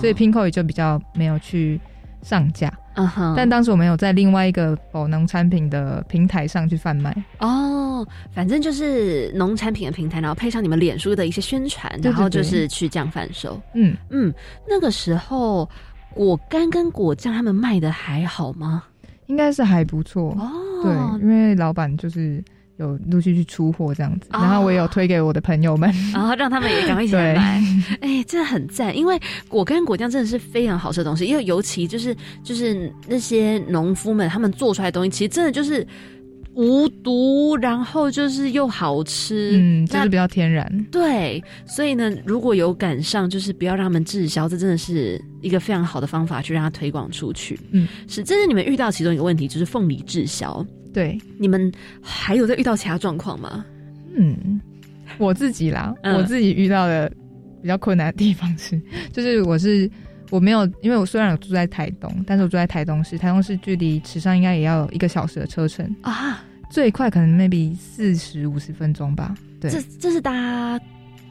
[0.00, 1.80] 所以 Pinko 也就比较没有去
[2.22, 2.72] 上架。
[2.98, 13.60] 嗯哼，但当时我们有在另外一个否农产品的平台上去贩卖，哦，反正就是农产品的平台，然后配上你们脸书的一些宣传，对对然后就是去这样贩售。
[13.74, 14.32] 嗯，嗯，
[14.66, 15.68] 那个时候
[16.16, 18.82] 果干跟果酱他们卖的还好吗？
[19.26, 20.30] 应该是还不错。
[20.38, 20.50] 哦，
[20.82, 22.42] 对，因为老板就是
[22.76, 25.92] 有陆续去出货这样子，哦然后我也有推给我的朋友们。
[26.12, 27.62] 然后 让他们也赶快一起来对买，
[28.00, 35.86] 哎、这很赞，因为果干果酱真的是非常好吃的东西，因为尤其就是就是那些农夫们他们做出来的东西，其实真的就是
[36.56, 40.86] 无毒，然后就是又好吃，嗯，就是比较天然。
[40.90, 47.60] 对，所以呢，如果有赶上，就是不要让他们滞销，这真的是一个非常好的方法，去让它推广出去。
[47.72, 50.66] 嗯，是，这是你们遇到其中一个问题，就是凤梨滞销。
[50.92, 53.62] 对，你们还有在遇到其他状况吗？
[54.16, 54.58] 嗯，
[55.18, 57.12] 我自己啦，嗯我自己遇到的
[57.60, 58.80] 比较困难的地方是，
[59.12, 59.90] 就是我是
[60.30, 69.34] 我没有，因为我虽然有住在台东，但是我住在台东市，台东市距离池上应该也要一个小时的车程，啊，最快可能 maybe 四十五十分钟吧。
[69.60, 70.78] 对，这这是搭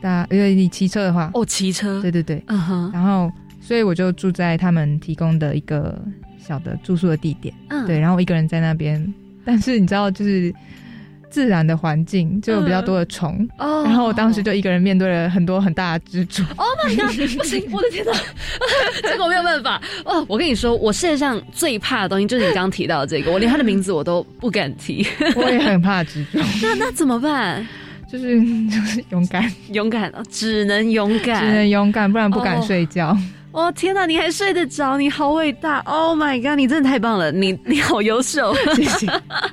[0.02, 6.00] 搭因为你骑车的话，哦骑车，对对对，嗯哼，然后所以我就住在他们提供的一个
[6.40, 10.54] 小的住宿的地点，嗯，对，然后我一个人在那边，但是你知道就是。
[11.30, 16.44] 自然的环境就有比较多的虫，哦然后我当时就一个人面对了很多很大的蜘蛛。
[16.56, 18.14] Oh my god， 不行，我的天哪，
[19.04, 20.26] 这个我没有办法哦。
[20.28, 25.06] 我跟你说，我世界上最怕的东西就是你刚刚提到的这个，我连它的名字我都不敢提。
[25.36, 27.66] 我也很怕蜘蛛，那那怎么办？
[28.08, 33.18] 就是就是勇敢，勇敢，哦只能勇敢，只能勇敢，不然不敢哦睡觉。
[33.56, 34.98] 哦天哪，你还睡得着？
[34.98, 39.08] 你好伟大！Oh my god，你真的太棒了，你 你好优秀，谢谢。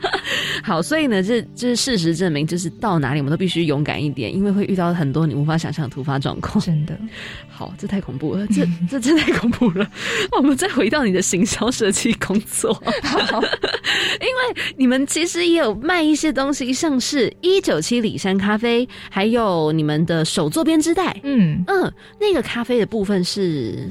[0.64, 6.58] 好，所以呢，这这是事实证明，就是到哪里我们都必须勇敢一点，因为会遇到很多你无法想象的突发状况。
[6.64, 6.98] 真的，
[7.48, 9.88] 好，这太恐怖了，这这真太恐怖了。
[10.36, 21.16] 我们再回到你的行销设计工作，因为你们其实也有卖一些东西，像是一九七里山咖啡，还有你们的手作编织袋。
[21.22, 23.88] 嗯嗯，那个咖啡的部分是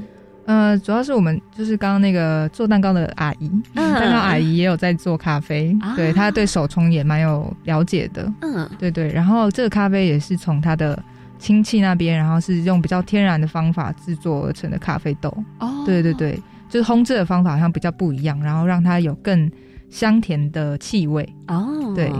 [0.51, 3.93] 呃，主要是我们就是刚刚那个做蛋糕的阿姨，嗯。
[3.93, 5.95] 蛋糕阿姨也有在做咖啡，啊。
[5.95, 8.69] 对她对手冲也蛮有了解的，嗯。
[8.77, 9.09] 对对。
[9.13, 11.01] 然后这个咖啡也是从她的
[11.39, 15.83] 亲戚那边，然后是用比较天然的方法制作而成的咖啡豆，哦。
[15.85, 16.37] 对对对，
[16.69, 19.49] 就是烘制的方法好像比较不一样，然后让它有更
[19.89, 21.27] 香甜的气味。
[21.47, 22.11] 哦，对，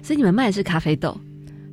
[0.00, 1.20] 所以你们卖的是咖啡豆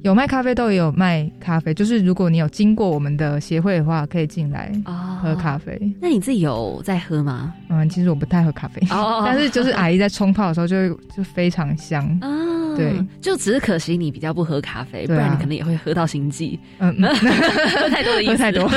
[0.07, 1.73] 有卖咖啡豆，也有卖咖啡。
[1.73, 5.77] 就是如果你有经过我们的协会的话，可以进来哦喝咖啡。
[6.01, 7.53] 那你自己有在喝吗？
[7.67, 12.05] 嗯，其实我不太喝咖啡，哦 但是就是阿姨在冲泡的时候就会就非常香。
[12.21, 12.29] 啊，
[12.77, 17.09] 对，就只是可惜你比较不喝咖啡，不然你可能也会喝到心悸，嗯，嗯
[17.79, 18.31] 喝太多的意思。
[18.31, 18.69] 喝太多。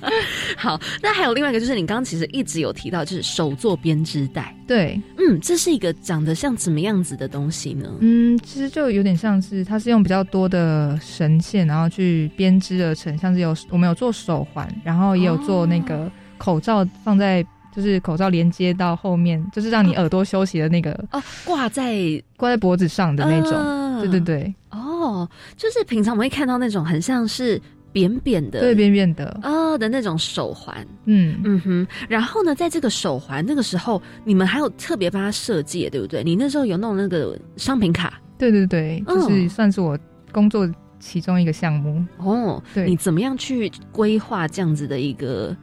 [0.56, 4.54] 好，那还有另外一个，就是你刚刚其实一直有提到，就是手做编织袋。
[4.66, 7.88] 对，嗯，这是一个长得像怎么样子的东西呢？
[8.00, 17.44] 嗯，其实就有点像是它是用比较多的绳线，然后去编织而成，像是有我们有做手环，然后也有做那个口罩放在。
[17.76, 21.94] 就是口罩连接到后面，就是让你耳朵休息的那个哦，挂在
[22.36, 23.52] 挂在脖子上的那种。
[23.52, 27.58] 啊对对对，哦，就是平常我们会看到那种很像是
[27.92, 29.40] 扁扁的，对，扁扁的。
[29.42, 31.86] 哦，的那种手环，嗯嗯哼。
[32.06, 36.22] 然后呢，在这个手环那个时候，你们还有特别帮他设计，对不对？
[36.22, 39.98] 你那时候有弄那个商品卡对对对，嗯就是算是我
[40.30, 40.70] 工作
[41.00, 42.04] 其中一个项目。
[42.18, 45.56] 哦，对你怎么样去规划这样子的一个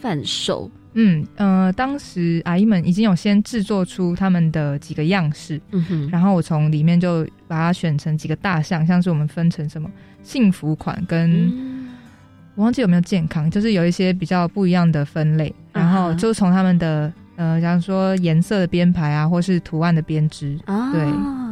[0.00, 0.70] 贩售？
[0.94, 9.90] 嗯呃，当时阿姨们已经有先制作出他们的几个样式，嗯哼，然后我从里面就把它选成几个大项，像是我们分成什么
[10.22, 11.76] 幸福款跟、嗯。
[12.56, 17.10] 我忘记有没有健康，就是有一些比较不一样的分类，然后就从他们的
[17.40, 21.00] 呃，假如说颜色的编排啊，或是图案的编织，啊，对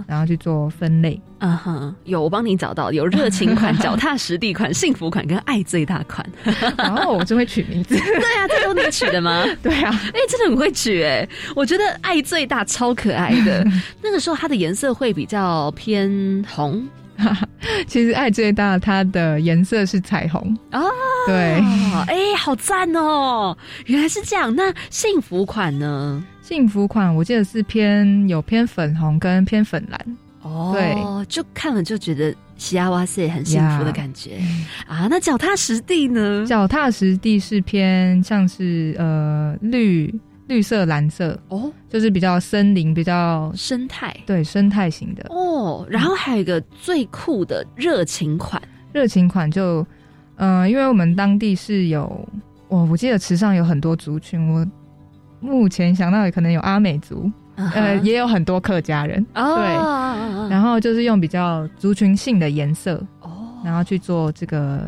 [0.07, 1.18] 然后去做分类。
[1.39, 6.28] 啊哈，有我帮你找到，有热情款、 脚踏实地款、幸福款跟爱最大款。
[6.76, 9.43] 然后我就会取名字，对啊，这都你取的吗？
[9.62, 11.26] 对啊，哎、真的很会取哎、
[11.57, 13.66] 我觉得爱最大超可爱的。
[14.03, 16.86] 那个时候它的颜色会比较偏红
[17.87, 20.85] 其实爱最大它的颜色是彩虹，哦。
[21.27, 21.35] 对，
[22.09, 23.57] 哎、好赞哦！
[23.87, 24.55] 原来是这样。
[24.55, 26.25] 那幸福款呢？
[26.41, 30.97] 幸福款我记得是偏有偏粉红跟偏粉蓝，哦，对，
[31.27, 34.39] 就看了就觉得喜亚哇塞很幸福的感觉
[34.87, 35.07] 啊。
[35.11, 36.47] 那脚踏实地呢？
[36.49, 40.14] 脚踏实地是偏像是呃绿
[40.49, 44.17] 绿色蓝色，哦，就是比较森林比较生态。
[44.27, 45.25] 对生态型的。
[45.29, 48.61] 哦，然后还有一个最酷的热情款。
[48.93, 49.87] 热情款就，
[50.37, 52.27] 呃，因为我们当地是有，
[52.69, 54.67] 我我记得池上有很多族群，我
[55.41, 60.49] 目前想到也可能有阿美族，呃，也有很多客家人，哦，对。
[60.51, 63.31] 然后就是用比较族群性的颜色，哦，
[63.63, 64.83] 然后去做这个，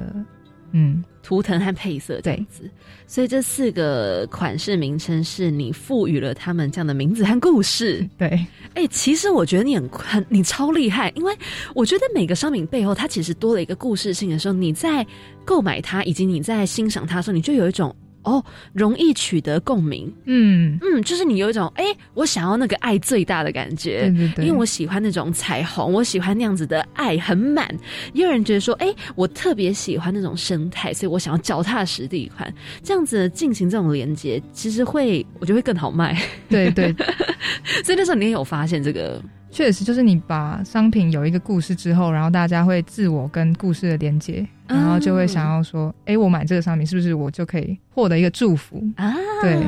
[0.73, 2.71] 嗯，图腾和配色这样子，
[3.07, 8.09] 所以这四个款式名称是你赋予了他们这样的名字和故事。
[8.17, 11.37] 对，哎、其实我觉得你很很你超厉害，因为
[11.75, 15.07] 我觉得每个商品背后它其实多了一个故事性的时候，你在
[15.45, 20.13] 购买它以及你在欣赏它的时候，你就有一种哦容易取得共鸣。
[20.25, 24.11] 嗯，嗯，就是你有一种哎、我想要那个爱最大的感觉。
[24.11, 27.69] 对对对，因为我喜欢那种彩虹，我喜欢那样子的爱很满。
[28.13, 32.53] 也有人觉得说，哎、我特别喜欢那种生态，所以我想要脚踏实地款，
[32.83, 36.21] 这样子进行这种连接，其实会我觉得会更好卖。
[36.49, 36.95] 对对，
[37.85, 48.83] 所以那时候你也有发现这个，确实就是你把商品有一个故事之后，然后大家会自我跟故事的连接，然后就会想要说，哎、我买这个商品是不是我就可以获得一个祝福？
[48.97, 49.59] 啊，对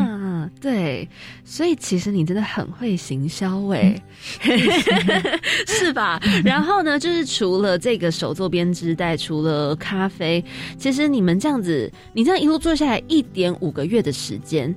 [0.61, 1.09] 对，
[1.45, 4.01] 所以其实你真的很会行销哎，
[5.67, 6.21] 是吧？
[6.45, 10.45] 然后呢，就是除了这个手作编织袋，除了咖啡，
[10.77, 14.75] 其实你们这样子，你这样一路做下来一点五个月的时间，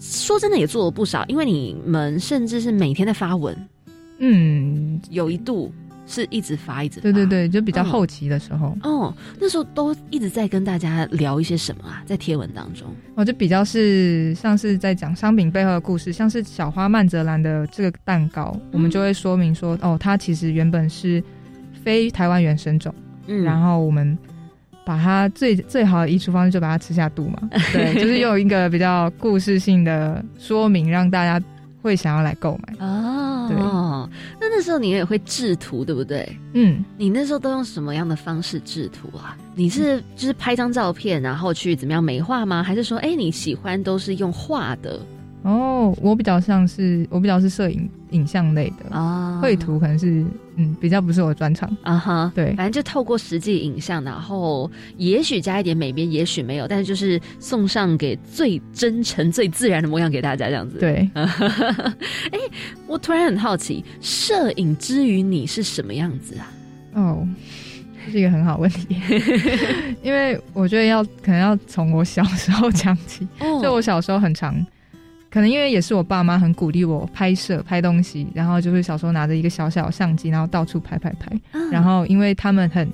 [0.00, 3.56] 说真的也做了不少，因为你们甚至是每天在发文，
[4.18, 5.72] 嗯，有一度
[6.12, 7.84] 是一直发一直发，对对对，就比较嗯。
[7.86, 12.86] 后期的时候，哦，那时候都一直在跟大家聊一些什么啊，在贴文当中。
[13.14, 21.22] 哦就比较是像是在讲商品背后的故事，像是小花曼泽兰的这个蛋糕，我们就会说明说，哦，它其实原本是
[21.82, 22.94] 非台湾原生种，
[23.26, 23.42] 嗯。
[23.42, 24.16] 然后我们
[24.84, 27.38] 把它最最好的移除方式就把它吃下肚嘛，
[27.72, 31.44] 对，就是用一个比较故事性的说明，让大家
[31.80, 32.74] 会想要来购买。
[32.84, 33.31] 哦，
[34.08, 36.28] 对那那时候你也会制图，对不对？
[36.54, 39.36] 嗯，你那时候都用什么样的方式制图啊？
[39.54, 42.62] 你是就是拍张照片，然后去怎么样美化吗？
[42.62, 45.00] 还是说，哎，你喜欢都是用画的
[45.42, 50.24] 哦，我比较像是我比较是摄影影像类的，啊绘图可能是
[50.56, 51.68] 嗯比较不是我的专长。
[51.82, 60.78] 啊哈，对反正就透过实际影像，然后也许加一点美编，也许没有，但是就是送上给最真诚、最自然的模样给大家，这样子。
[60.78, 62.38] 对， 哎，
[62.86, 66.52] 我突然很好奇，摄影之于你是什么样子啊？
[66.94, 67.26] 哦，
[68.04, 68.96] 这是一个很好问题，
[70.02, 73.26] 因为我觉得要可能要从我小时候讲起。
[73.40, 74.54] 哦就我小时候很常，
[75.32, 81.32] 可能因为也是我爸妈很鼓励我拍摄拍东西，然后就是小时候拿着一个小小的相机，然后到处拍拍拍。
[81.52, 82.86] 嗯然后因为他们很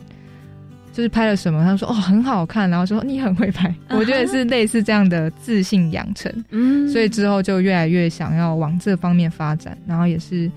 [0.93, 6.33] 就是拍了什么，他们说哦很好看，然后说你很会拍，我觉得是类似这样的自信养成。
[6.51, 10.51] 嗯所以之后就越来越想要往这方面发展，然后也是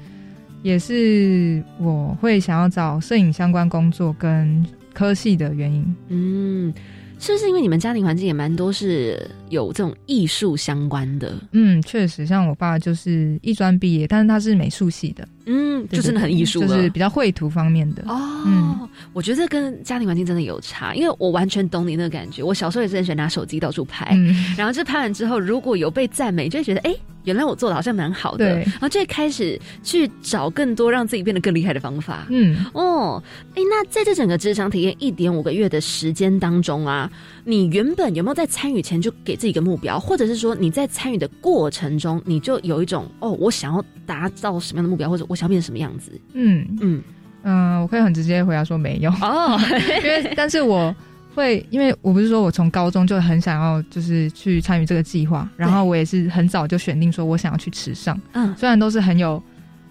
[0.61, 4.63] 也是我会想要找摄影相关工作跟
[4.93, 5.95] 科系的原因。
[6.09, 6.73] 嗯，
[7.19, 11.35] 是不是因为你们家庭环境也蛮多是有这种艺术相关的？
[11.51, 18.03] 嗯，确实，像我爸就是艺专毕业，但是他是美术系的，嗯，就真的很艺术，就是比较绘图方面的。
[18.07, 22.41] 哦，嗯我觉得跟家庭环境真的有差，因为我完全懂你那个感觉。
[22.41, 32.25] 我小时候也是很喜欢拿手机到处拍，嗯，然后这拍完之后，如果有被赞美，就会觉得哎、诶原来我做的好像蛮好的，对然后就会开始去找更多让自己变得更厉害的方法。
[32.29, 33.21] 嗯，哦，
[33.53, 37.11] 哎，那在这整个职场体验一点五个月的时间当中啊，
[37.43, 46.11] 你原本有没有在参与前就给自己一个目标，或者是说你在参与的过程中，你就有一种哦，我想要达到什么样的目标，或者我想要变成什么样子？
[46.33, 47.01] 嗯嗯，
[47.41, 49.59] 嗯，我可以很直接回答说没有，哦，
[50.03, 50.95] 因为 但是我
[51.33, 58.55] 会，因为我不是说我从高中就很想要就是去参与这个计划，然后我也是很早就选定说我想要去池上，嗯。
[58.55, 59.41] 虽然都是很有，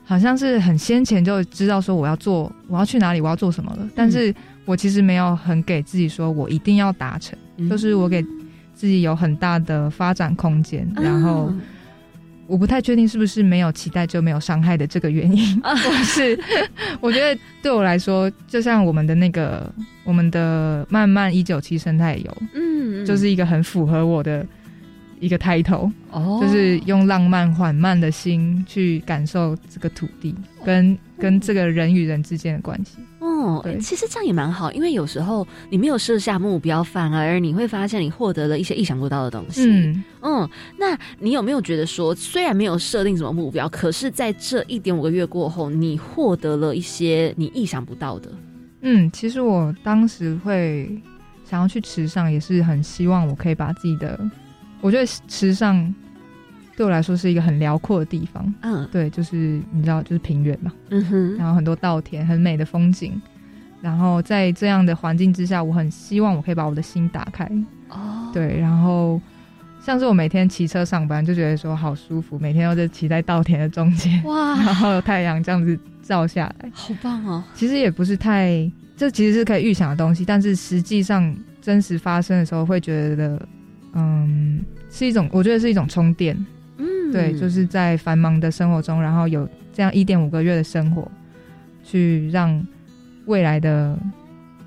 [0.05, 4.33] 好像是很先前就知道说我要做，我要去哪里，我要做什么了，但是
[4.65, 7.37] 我其实没有很给自己说我一定要达成，
[7.69, 8.25] 就是我给
[8.81, 11.49] 自己有很大的发展空间，然后。
[11.51, 11.61] 嗯
[12.51, 16.37] 我不太确定是不是没有期待就没有伤害的这个原因， 或是
[17.01, 19.73] 我觉得对我来说，就像我们的那个
[20.03, 23.07] 我们的慢慢一九七生态游，嗯。
[23.07, 24.45] 就是一个很符合我的
[25.21, 26.41] 一个 title，、哦。
[26.43, 32.99] 就是用浪漫缓慢的心去感受这个土地跟跟这个人与人之间的关系。
[33.21, 39.65] 哦，对其实这样也蛮好，因为有时候你没有设下目标，反而你会发现你获得了一些意想不到的东西。
[39.69, 48.31] 嗯，嗯，那你有没有觉得说，虽然没有设定什么目标，可是在这一点五个月过后，你获得了一些你意想不到的？
[48.83, 50.91] 嗯，其实我当时会
[51.45, 54.19] 想要去池上，也是很希望我可以把自己的，
[54.81, 55.95] 我觉得池上
[56.81, 58.55] 对我来说是一个很辽阔的地方。
[58.63, 63.21] 嗯对，就是你知道，就是平原嘛，嗯哼，然后很多稻田，很美的风景。
[63.83, 67.45] 然后在这样的环境之下，我很希望我可以把我的心打开。
[67.91, 69.21] 哦，对，然后
[69.85, 76.71] 像是我每天骑车上班，就觉得说好舒服，每天都是骑在稻田的中间，哇， 然后有太阳这样子照下来。
[76.73, 77.45] 好棒哦！
[77.53, 83.47] 其实也不是太，这其实是可以预想的东西，但是实际上真实发生的时候，会觉得，
[83.93, 86.35] 嗯，是一种，我觉得是一种充电。
[87.11, 91.11] 嗯，对，就是在繁忙的生活中，然后有这样一点五个月的生活，
[91.85, 92.65] 去让
[93.27, 93.99] 未来的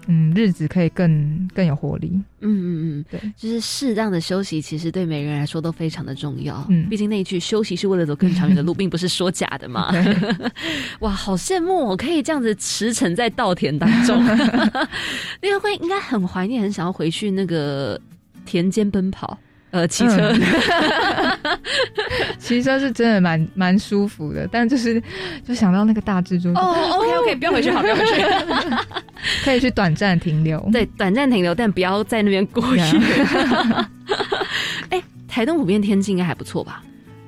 [0.07, 2.11] 嗯日子可以更更有活力。
[2.41, 2.67] 嗯嗯
[2.99, 6.65] 嗯，对，就是适当的休息，其实对每个人来说都非常的重要。
[6.69, 9.93] 嗯毕竟那一句“休息是为了走更长远的路”， 并不是说假的嘛。
[10.99, 14.21] 哇，好羡慕我可以这样子驰骋在稻田当中，
[15.41, 17.99] 那个会应该很怀念，很想要回去那个
[18.45, 19.37] 田间奔跑。
[19.73, 20.31] 呃，骑车，
[22.37, 25.01] 骑车是真的蛮蛮舒服的，但就是
[25.43, 28.21] 就想到那个大蜘蛛，哦，OK OK， 不要回去，好，不要回去。
[29.43, 30.59] 可以去短暂停留。
[30.71, 32.83] 对，短暂停留，但不要在那边过夜。
[34.89, 36.83] 哎、台东普遍天气应该还不错吧？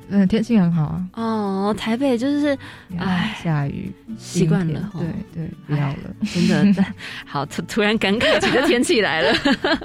[0.10, 2.58] 嗯，天气很好啊，哦，台北就是
[2.98, 6.16] 哎下雨，习惯了对对，不要了。
[6.34, 6.86] 真的，
[7.26, 9.34] 好突突然感慨起这天气来了。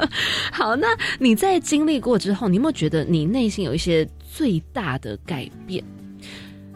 [0.53, 5.83] 好，那你在经历过之后，你有没有觉得你内心有一些最大的改变？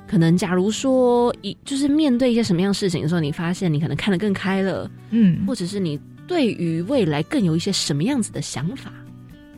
[0.06, 8.92] 可能假如说一就是面对一些什么样的事情的时候，你发现你可能看得更开了，嗯或者是你对于未来更有一些什么样子的想法？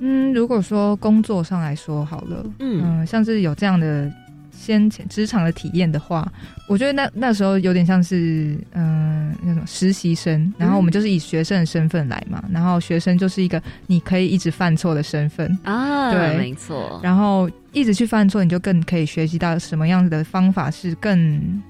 [0.00, 3.00] 嗯，如果说工作上来说好了，嗯。
[3.00, 4.10] 嗯、像是有这样的
[4.52, 6.30] 先前职场的体验的话，
[6.68, 16.36] 我觉得那那时候有点像是嗯、那种实习生，然后我们就是以学生的身份来嘛，然后学生就是一个你可以一直犯错的身份，啊，对。
[16.36, 21.62] 没错，然后一直去犯错，你就更可以学习到什么样子的方法是更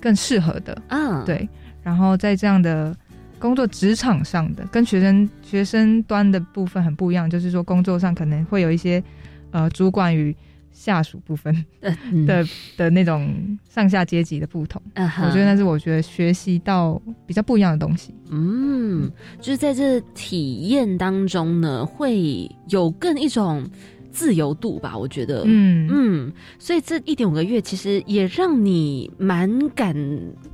[0.00, 1.48] 更适合的，嗯，对，
[1.82, 2.94] 然后在这样的
[3.38, 9.02] 工作职场上的，跟学生学生端的部分很不一样，就是说工作上可能会有一些
[9.50, 10.34] 呃主管与
[10.70, 11.64] 下属部分
[12.12, 12.44] 嗯的、
[12.76, 14.80] 的那种上下阶级的不同。
[14.94, 18.14] 我觉得那是我觉得学习到比较不一样的东西。
[18.30, 19.10] 嗯，
[19.40, 23.68] 就是在这体验当中呢，会有更一种
[24.12, 29.94] 自由度吧，我觉得，嗯嗯，所以这一点五个月其实也让你蛮感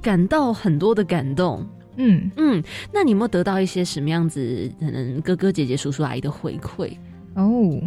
[0.01, 1.67] 感到很多的感动。
[1.97, 6.93] 嗯嗯，那你有没有得到一些什么样子可能哥哥姐姐叔叔阿姨的回馈？
[7.35, 7.81] 哦。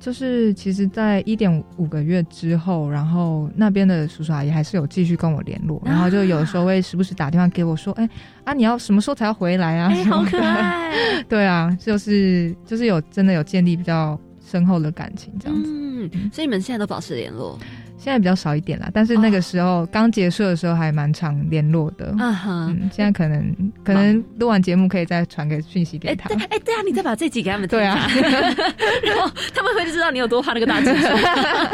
[0.00, 8.06] 就是其实，在一点五个月之后，然后那边的叔叔阿姨还是有继续跟我联络，然后就有时候会时不时打电话给我说：“哎、
[8.44, 10.92] 啊，你要什么时候才要回来啊？”哎、 好可爱。
[11.26, 15.70] 对啊，就是就是有真的有建立比较深厚的感情这样子。
[15.72, 17.58] 嗯，所以你们现在都保持联络。
[18.04, 22.14] 现在比较少一点啦，但是那个时候刚结束的时候还蛮常联络的。
[22.18, 26.36] 嗯哼，嗯，现在可能可能录完节目可以再传个讯息哎给他对。
[26.50, 28.06] 哎对啊，你再把这集给他们听对啊
[29.02, 31.08] 然后他们会知道你有多怕那个大蜘蛛。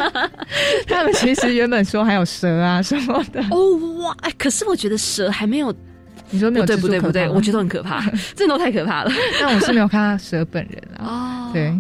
[0.86, 5.74] 他们其实原本说还有蛇啊什么的，哦哇，哎，可是我觉得蛇还没有，
[6.30, 8.00] 你说没有不对不对不对，我觉得很可怕，
[8.36, 9.10] 这都太可怕了。
[9.40, 11.48] 但我是没有看到蛇本人啊。
[11.48, 11.74] 哦，对，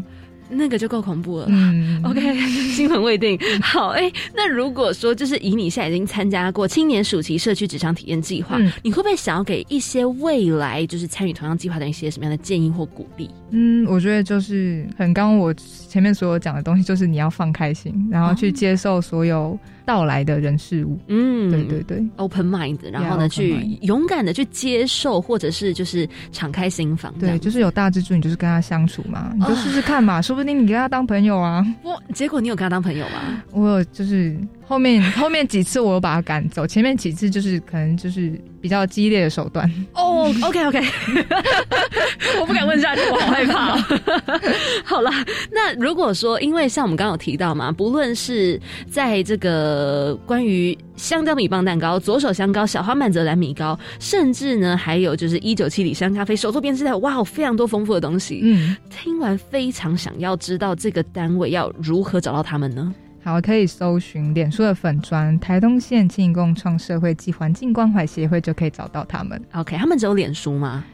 [0.50, 1.46] 那个就够恐怖了。
[1.48, 2.20] 嗯 OK，
[2.74, 3.38] 心魂未定。
[3.62, 13.30] 好，哎、那如果说就是以你现在已经参加过青年暑期社区职场体验计划，嗯你会不会想要给一些未来就是参与同样计划的一些什么样的建议或鼓励？
[13.50, 19.58] 嗯，我觉得就是很刚刚我前面所有讲的东西，就是你要放开心，然后去接受所有
[19.90, 20.96] 到来的人事物。
[21.08, 27.12] 嗯，对对对，，open mind，然后呢去勇敢的去接受，或者是就是敞开心房。
[27.18, 31.66] 对，就是有大蜘蛛，你就是跟他相处嘛，你就试试看嘛，说不定你跟他当朋友啊。
[31.82, 33.42] 我，结果你有跟他当朋友吗？
[33.50, 34.36] 我有就是
[34.70, 39.68] 后面后面几次我有把他赶走，前面几次就是可能就是比较激烈的手段。
[39.94, 40.80] 哦、o k OK，
[42.40, 44.00] 我不敢问下去，我好害怕、哦。
[44.86, 45.10] 好啦，
[45.50, 58.38] 那如果说，因为像我们刚刚有提到嘛，不论是在这个关于香蕉米棒蛋糕、左手香糕、小花曼泽蓝米糕，甚至呢还有就是一九七里香咖啡、手作编织袋，哇，有非常多丰富的东西。
[58.44, 62.94] 嗯，听完非常想要知道这个单位要如何找到他们呢？
[63.22, 69.40] 好，可以搜寻脸书的粉砖台东县青营共创社会及环境关怀协会，就可以找到他们。
[69.52, 70.84] OK，他们只有脸书吗？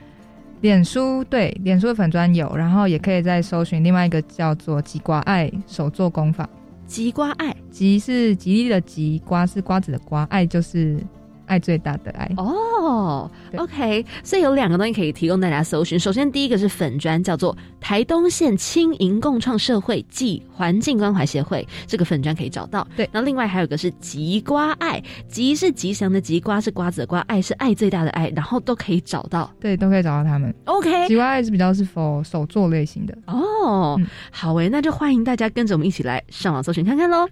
[0.60, 6.48] 脸书对，脸书的粉砖有，然后也可以再搜寻另外一个叫做“吉瓜爱手作工坊
[6.86, 10.98] 吉瓜爱”，吉是吉利的吉，瓜是瓜子的瓜，爱就是
[11.46, 12.30] 爱最大的爱。
[12.36, 15.98] 哦对，OK，所以有两个东西可以提供大家搜寻。
[15.98, 22.86] 首先，第一个是粉砖，叫做台东县青营共创社会暨环境关怀协会，这个粉砖可以找到。
[22.96, 29.50] 对然后另外还有一个是吉瓜爱，吉是吉祥的吉，瓜是瓜子的瓜，爱是爱最大的爱，然后都可以找到。
[29.60, 30.54] 对，都可以找到他们。
[30.64, 33.16] OK，吉瓜爱是比较是否手作类型的。
[33.26, 37.28] 哦，嗯好诶，那就欢迎大家跟着我们一起来上网搜寻看看喽。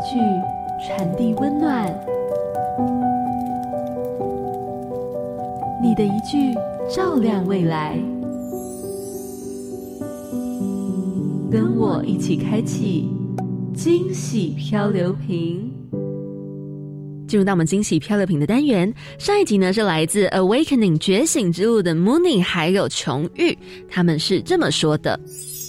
[0.00, 0.18] 一句
[0.86, 1.94] 传递温暖，
[5.82, 6.54] 你的一句
[6.90, 8.00] 照亮未来。
[11.52, 13.10] 跟我一起开启
[13.74, 15.70] 惊喜漂流瓶。
[17.28, 25.20] 进入到我们惊喜漂流瓶的单元，上一集呢是来自 Awakening 觉醒之路的 Mooney 还有琼玉，他们是这么说的。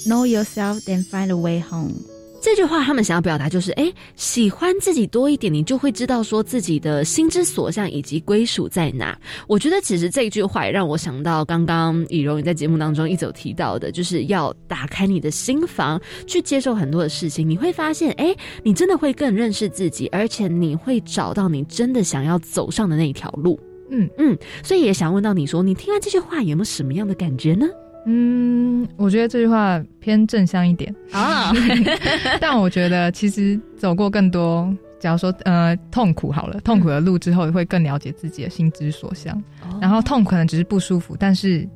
[0.07, 1.95] Know yourself, then find a way home.
[2.41, 9.15] 这句话他们想要表达就是，哎，喜欢自己多一点，你就会知道说自己的心之所向以及归属在哪。
[9.47, 23.59] 我觉得其实这句话也让我想到刚刚以荣也在节目当中一直提到的，就是要打开你的心房，去接受很多的事情，你会发现，哎，你真的会更认识自己，而且你会找到你真的想要走上的那一条路。
[23.91, 27.67] 嗯嗯，所以也想问到你说，你听完这句话有没有什么样的感觉呢？
[28.05, 31.51] 嗯，我觉得这句话偏正向一点，啊，
[32.41, 39.41] 但我觉得其实走过更多，假如说呃痛苦好了，痛苦的路之后，会更了解自己的心之所向。
[39.79, 41.67] 然后痛可能只是不舒服，但是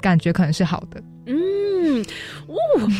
[0.00, 1.02] 感觉可能是好的。
[1.26, 2.02] 嗯，
[2.48, 2.56] 哦，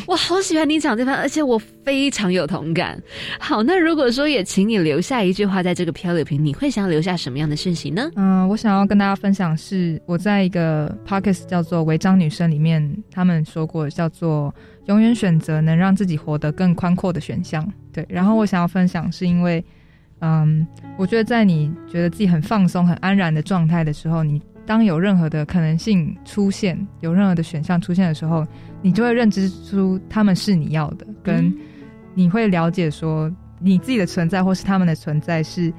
[0.06, 3.00] 我好喜欢你讲这番，而且我非常有同感。
[3.40, 8.10] 好，那如果说也请你留下一句话在这个漂流瓶，你会想要留下什么样的讯息呢？
[8.14, 14.54] 嗯、我想要跟大家分享是我在一个 podcast 叫做《违章女生》里面，他们说过叫做
[14.86, 17.66] “永远选择能让自己活得更宽阔的选项”。
[17.92, 19.64] 对，然后我想要分享是因为，
[20.20, 20.64] 嗯，
[20.96, 28.46] 我觉得在你觉得自己很放松、很安然的状态的时候，你当有任何的可能性出现，有任何的选项出现的时候，
[28.80, 31.52] 你就会认知出他们是你要的，跟
[32.14, 35.72] 你会了解说你自己的存在或是他们的存在是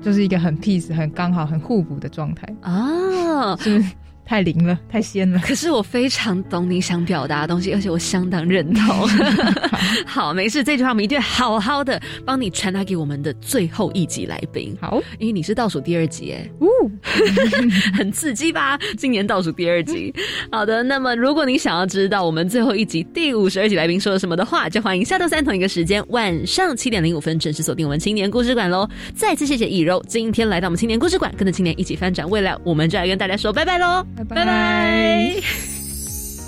[0.00, 3.92] 就是一个很 peace、很刚好、很互补的状态，啊，是不是
[4.30, 5.40] 太灵了、太仙了？
[5.40, 9.08] 可是我非常懂你想表达的东西，而且我相当认同。
[10.06, 14.72] 好，没事，这句话我们一定会好好的帮你传达给我们的最后一集来宾。
[14.80, 16.68] 好，因为你是倒数第二集，哎，呜，
[17.92, 18.78] 很刺激吧？
[18.96, 20.14] 今年倒数第二集。
[20.52, 28.88] 好的，那么如果你想要知道我们最后一集第五十二集来宾说了什么的话，就欢迎下周三同一个时间晚上七点零五分准时锁定我们青年故事馆喽。
[29.12, 35.34] 再次谢谢易柔今天来到我们青年故事馆，跟着青年一起翻转未来，我们就来跟大家说拜拜喽，拜拜。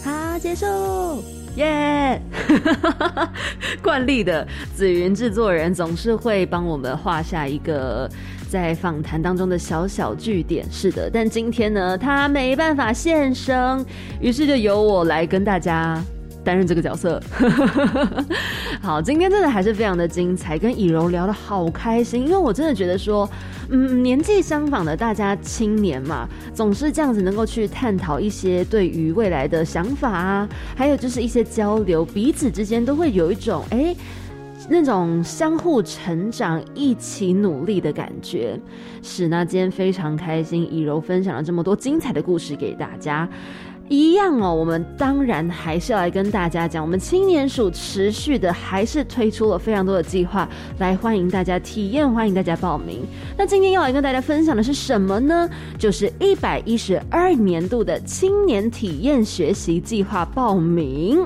[0.05, 0.67] 好，结束。
[1.57, 2.19] 耶、
[3.83, 8.11] 惯例的紫云制作人总是会帮我们画下一个
[8.49, 11.11] 在访谈当中的小小据点，是的。
[11.13, 13.85] 但今天呢，他没办法现身，
[14.19, 16.03] 于是就由我来跟大家
[16.45, 17.21] 担任这个角色。
[18.81, 23.29] 好，今天真的还是非常的精彩，跟以柔聊得好开心，因为我真的觉得说，
[23.71, 33.95] 嗯，年纪相仿的大家青年嘛，总是这样子能够去探讨一些对于未来的想法啊，还有就是一些交流，彼此之间都会有一种哎。
[34.69, 38.57] 那种相互成长、一起努力的感觉，
[39.03, 43.29] 是那今天非常开心，以柔分享了这么多精彩的故事给大家。
[43.93, 53.03] 一样哦，我们当然还是要来跟大家讲，我们青年署持续的还是推出了非常多的计划，来欢迎大家体验，欢迎大家报名。
[53.37, 55.47] 那今天要来跟大家分享的是什么呢？
[55.79, 61.23] 就是一百一十二年度的青年体验学习计划报名。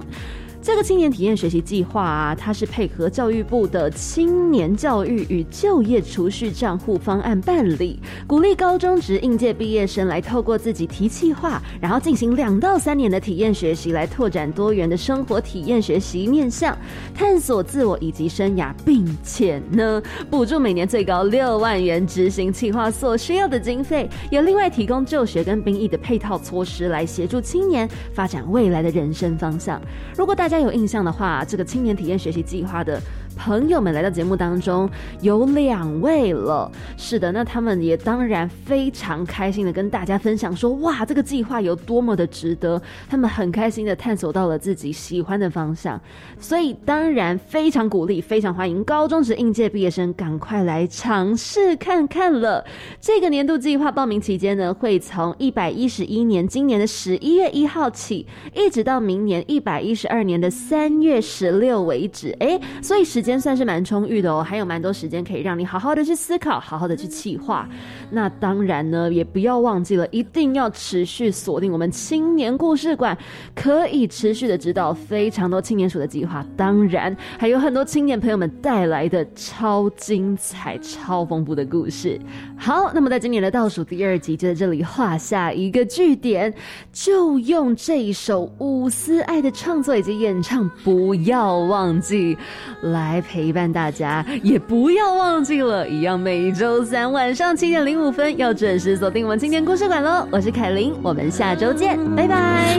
[0.66, 16.76] 这个青年体验学习计划啊，它是配合教育部的青年教育与就业储蓄账户方案办理，鼓励高中职应届毕业生来透过自己提计划，然后进行两到三年的体验学习，来拓展多元的生活体验学习面向，
[17.14, 29.80] 探索自我以及生涯，并且呢，补助每年最高六万元执行计划所需要的经费，有另外提供就学跟兵役的配套措施，来协助青年发展未来的人生方向。
[30.16, 30.55] 如果大家。
[30.57, 32.98] 再有印象的话，这个青年体验学习计划的。
[33.37, 34.89] 朋友们来到节目当中
[35.20, 46.01] 有两位了，是的，那他们也当然非常开心的跟大家分享说，哇，这个计划有多么的值得，他们很开心的探索到了自己喜欢的方向，
[46.41, 52.64] 所以当然非常鼓励，非常欢迎高中职应届毕业生赶快来尝试看看了。
[52.99, 63.26] 这个年度计划报名期间呢，会从一百一十一年今年的十一月一号起，一直到明年一百一十二年的三月十六为止，哎，所以时。
[63.27, 67.68] 间算是蛮充裕的哦，还有蛮多时间可以让你好好的去思考，好好的去企划。
[68.11, 73.16] 那当然呢，也不要忘记了，一定要持续锁定我们青年故事馆，
[73.55, 76.47] 可以持续的指导非常多青年署的计划。
[76.57, 82.20] 当然，还有很多青年朋友们带来的超精彩、超丰富的故事。
[82.57, 86.55] 好，那么在今年的倒数第二集就在这里画下一个句点，
[86.93, 92.39] 就用这一首五思爱的创作以及演唱，不要忘记
[92.83, 93.15] 来。
[93.20, 100.26] 陪伴大家，也不要忘记了，一样每周三晚上七点零五分要准时锁定我们青年故事馆喽！
[100.30, 102.78] 我是凯琳，我们下周见，拜拜。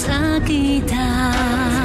[0.00, 1.79] Sakida.